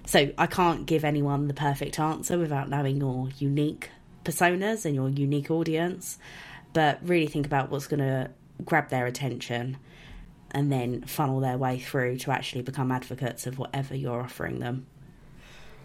So, 0.06 0.32
I 0.38 0.46
can't 0.46 0.86
give 0.86 1.04
anyone 1.04 1.48
the 1.48 1.54
perfect 1.56 2.00
answer 2.00 2.38
without 2.38 2.70
knowing 2.70 2.98
your 2.98 3.30
unique 3.40 3.90
personas 4.24 4.86
and 4.86 4.94
your 4.94 5.10
unique 5.10 5.50
audience, 5.50 6.18
but 6.75 7.00
really 7.03 7.25
think 7.25 7.46
about 7.46 7.72
what's 7.72 7.88
going 7.88 8.01
to 8.01 8.29
grab 8.65 8.89
their 8.89 9.05
attention 9.05 9.77
and 10.51 10.70
then 10.70 11.01
funnel 11.03 11.39
their 11.39 11.58
way 11.58 11.79
through 11.79 12.17
to 12.17 12.32
actually 12.32 12.62
become 12.62 12.91
advocates 12.91 13.48
of 13.48 13.58
whatever 13.58 13.96
you're 13.96 14.22
offering 14.22 14.60
them. 14.60 14.86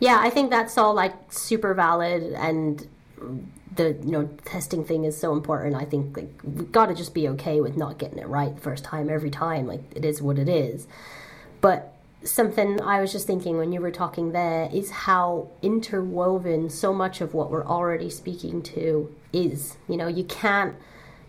Yeah, 0.01 0.19
I 0.21 0.31
think 0.31 0.51
that's 0.51 0.77
all 0.77 0.93
like 0.93 1.15
super 1.33 1.75
valid 1.75 2.33
and 2.33 2.87
the 3.77 3.97
you 4.03 4.11
know 4.11 4.29
testing 4.45 4.85
thing 4.85 5.05
is 5.05 5.17
so 5.17 5.33
important. 5.33 5.77
I 5.77 5.85
think 5.85 6.17
like 6.17 6.41
we've 6.43 6.73
got 6.73 6.87
to 6.87 6.95
just 6.95 7.15
be 7.15 7.29
okay 7.29 7.61
with 7.61 7.77
not 7.77 7.99
getting 7.99 8.19
it 8.19 8.27
right 8.27 8.53
the 8.53 8.61
first 8.61 8.83
time 8.83 9.09
every 9.09 9.31
time. 9.31 9.69
Like 9.69 9.83
it 9.95 10.05
is 10.05 10.21
what 10.21 10.41
it 10.41 10.49
is. 10.49 10.89
But 11.61 11.95
something 12.23 12.81
I 12.83 13.01
was 13.01 13.13
just 13.13 13.27
thinking 13.27 13.57
when 13.57 13.73
you 13.73 13.81
were 13.81 13.91
talking 13.91 14.33
there 14.33 14.69
is 14.73 14.91
how 14.91 15.49
interwoven 15.63 16.69
so 16.69 16.93
much 16.93 17.21
of 17.21 17.35
what 17.35 17.51
we're 17.51 17.67
already 17.67 18.11
speaking 18.11 18.63
to 18.63 19.15
is. 19.33 19.79
You 19.89 19.97
know, 19.97 20.09
you 20.09 20.25
can't 20.25 20.77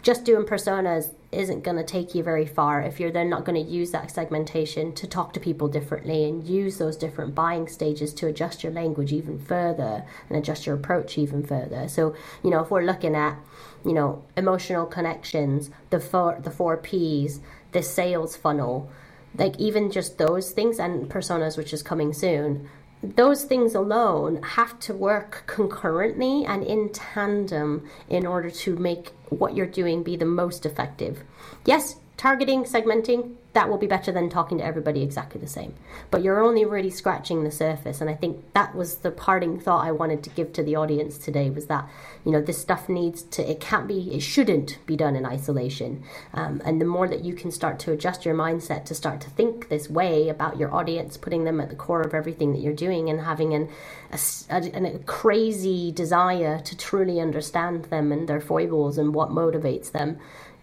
just 0.01 0.25
doing 0.25 0.45
personas 0.45 1.13
isn't 1.31 1.63
going 1.63 1.77
to 1.77 1.83
take 1.83 2.13
you 2.13 2.23
very 2.23 2.45
far 2.45 2.81
if 2.81 2.99
you're 2.99 3.11
then 3.11 3.29
not 3.29 3.45
going 3.45 3.63
to 3.63 3.71
use 3.71 3.91
that 3.91 4.11
segmentation 4.11 4.93
to 4.93 5.07
talk 5.07 5.31
to 5.31 5.39
people 5.39 5.67
differently 5.67 6.25
and 6.25 6.45
use 6.45 6.77
those 6.77 6.97
different 6.97 7.33
buying 7.33 7.67
stages 7.67 8.13
to 8.13 8.27
adjust 8.27 8.63
your 8.63 8.73
language 8.73 9.13
even 9.13 9.39
further 9.39 10.03
and 10.27 10.37
adjust 10.37 10.65
your 10.65 10.75
approach 10.75 11.17
even 11.17 11.45
further. 11.45 11.87
So, 11.87 12.15
you 12.43 12.49
know, 12.49 12.61
if 12.61 12.71
we're 12.71 12.83
looking 12.83 13.15
at, 13.15 13.37
you 13.85 13.93
know, 13.93 14.23
emotional 14.35 14.85
connections, 14.85 15.69
the 15.89 15.99
four 15.99 16.39
the 16.41 16.51
four 16.51 16.75
P's, 16.77 17.39
the 17.71 17.83
sales 17.83 18.35
funnel, 18.35 18.89
like 19.35 19.59
even 19.59 19.91
just 19.91 20.17
those 20.17 20.51
things 20.51 20.79
and 20.79 21.09
personas 21.09 21.57
which 21.57 21.73
is 21.73 21.83
coming 21.83 22.13
soon 22.13 22.69
those 23.03 23.43
things 23.43 23.73
alone 23.73 24.41
have 24.43 24.79
to 24.79 24.93
work 24.93 25.43
concurrently 25.47 26.45
and 26.45 26.63
in 26.63 26.89
tandem 26.89 27.87
in 28.09 28.27
order 28.27 28.51
to 28.51 28.75
make 28.75 29.11
what 29.29 29.55
you're 29.55 29.65
doing 29.65 30.03
be 30.03 30.15
the 30.15 30.25
most 30.25 30.65
effective. 30.65 31.23
Yes, 31.65 31.95
targeting, 32.17 32.63
segmenting, 32.63 33.35
that 33.53 33.69
will 33.69 33.77
be 33.77 33.87
better 33.87 34.11
than 34.11 34.29
talking 34.29 34.59
to 34.59 34.63
everybody 34.63 35.03
exactly 35.03 35.39
the 35.41 35.47
same. 35.47 35.73
But 36.09 36.23
you're 36.23 36.41
only 36.41 36.63
really 36.63 36.89
scratching 36.89 37.43
the 37.43 37.51
surface. 37.51 37.99
And 37.99 38.09
I 38.09 38.13
think 38.13 38.53
that 38.53 38.73
was 38.75 38.97
the 38.97 39.11
parting 39.11 39.59
thought 39.59 39.85
I 39.85 39.91
wanted 39.91 40.23
to 40.23 40.29
give 40.29 40.53
to 40.53 40.63
the 40.63 40.75
audience 40.77 41.17
today 41.17 41.49
was 41.49 41.65
that, 41.67 41.89
you 42.23 42.31
know, 42.31 42.41
this 42.41 42.57
stuff 42.57 42.87
needs 42.87 43.23
to, 43.23 43.49
it 43.49 43.59
can't 43.59 43.87
be, 43.87 44.13
it 44.13 44.21
shouldn't 44.21 44.79
be 44.85 44.95
done 44.95 45.15
in 45.15 45.25
isolation. 45.25 46.03
Um, 46.33 46.61
and 46.63 46.79
the 46.79 46.85
more 46.85 47.07
that 47.09 47.25
you 47.25 47.33
can 47.33 47.51
start 47.51 47.77
to 47.79 47.91
adjust 47.91 48.25
your 48.25 48.35
mindset 48.35 48.85
to 48.85 48.95
start 48.95 49.19
to 49.21 49.29
think 49.31 49.67
this 49.67 49.89
way 49.89 50.29
about 50.29 50.57
your 50.57 50.73
audience, 50.73 51.17
putting 51.17 51.43
them 51.43 51.59
at 51.59 51.69
the 51.69 51.75
core 51.75 52.01
of 52.01 52.13
everything 52.13 52.53
that 52.53 52.61
you're 52.61 52.73
doing 52.73 53.09
and 53.09 53.21
having 53.21 53.53
an, 53.53 53.69
a, 54.11 54.19
a, 54.49 54.95
a 54.95 54.99
crazy 54.99 55.91
desire 55.91 56.59
to 56.59 56.77
truly 56.77 57.19
understand 57.19 57.85
them 57.85 58.13
and 58.13 58.29
their 58.29 58.41
foibles 58.41 58.97
and 58.97 59.13
what 59.13 59.29
motivates 59.29 59.91
them 59.91 60.19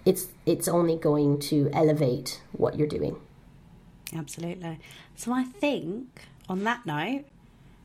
it's 0.08 0.28
it's 0.46 0.68
only 0.68 0.96
going 0.96 1.38
to 1.38 1.68
elevate 1.74 2.40
what 2.52 2.78
you're 2.78 2.88
doing. 2.88 3.20
Absolutely. 4.16 4.78
So 5.16 5.34
I 5.34 5.44
think 5.44 6.22
on 6.48 6.64
that 6.64 6.86
note, 6.86 7.24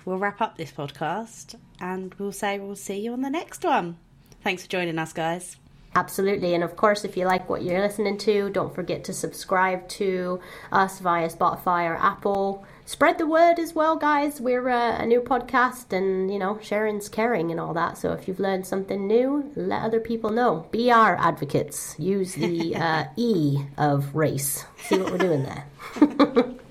we'll 0.05 0.17
wrap 0.17 0.39
up 0.39 0.57
this 0.57 0.71
podcast 0.71 1.55
and 1.81 2.13
we'll 2.15 2.31
say 2.31 2.59
we'll 2.59 2.77
see 2.77 2.99
you 3.01 3.11
on 3.11 3.21
the 3.21 3.29
next 3.29 3.65
one. 3.65 3.97
Thanks 4.41 4.63
for 4.63 4.69
joining 4.69 4.97
us, 4.99 5.11
guys. 5.11 5.57
Absolutely. 5.95 6.55
And 6.55 6.63
of 6.63 6.75
course, 6.75 7.05
if 7.05 7.15
you 7.15 7.25
like 7.25 7.47
what 7.47 7.63
you're 7.63 7.79
listening 7.81 8.17
to, 8.19 8.49
don't 8.49 8.73
forget 8.73 9.03
to 9.05 9.13
subscribe 9.13 9.87
to 9.89 10.39
us 10.71 10.99
via 10.99 11.29
Spotify 11.29 11.87
or 11.87 11.95
Apple. 11.95 12.65
Spread 12.85 13.17
the 13.17 13.27
word 13.27 13.59
as 13.59 13.73
well, 13.73 13.95
guys. 13.95 14.41
We're 14.41 14.69
uh, 14.69 14.97
a 14.97 15.05
new 15.05 15.21
podcast 15.21 15.93
and, 15.93 16.33
you 16.33 16.39
know, 16.39 16.59
sharing's 16.61 17.09
caring 17.09 17.51
and 17.51 17.59
all 17.59 17.73
that. 17.75 17.97
So 17.97 18.11
if 18.11 18.27
you've 18.27 18.39
learned 18.39 18.65
something 18.65 19.07
new, 19.07 19.51
let 19.55 19.83
other 19.83 19.99
people 19.99 20.31
know. 20.31 20.67
Be 20.71 20.91
our 20.91 21.15
advocates. 21.15 21.95
Use 21.99 22.33
the 22.33 22.75
uh, 22.75 23.05
E 23.15 23.59
of 23.77 24.15
race. 24.15 24.65
See 24.85 24.97
what 24.97 25.11
we're 25.11 25.17
doing 25.19 25.43
there. 25.43 26.55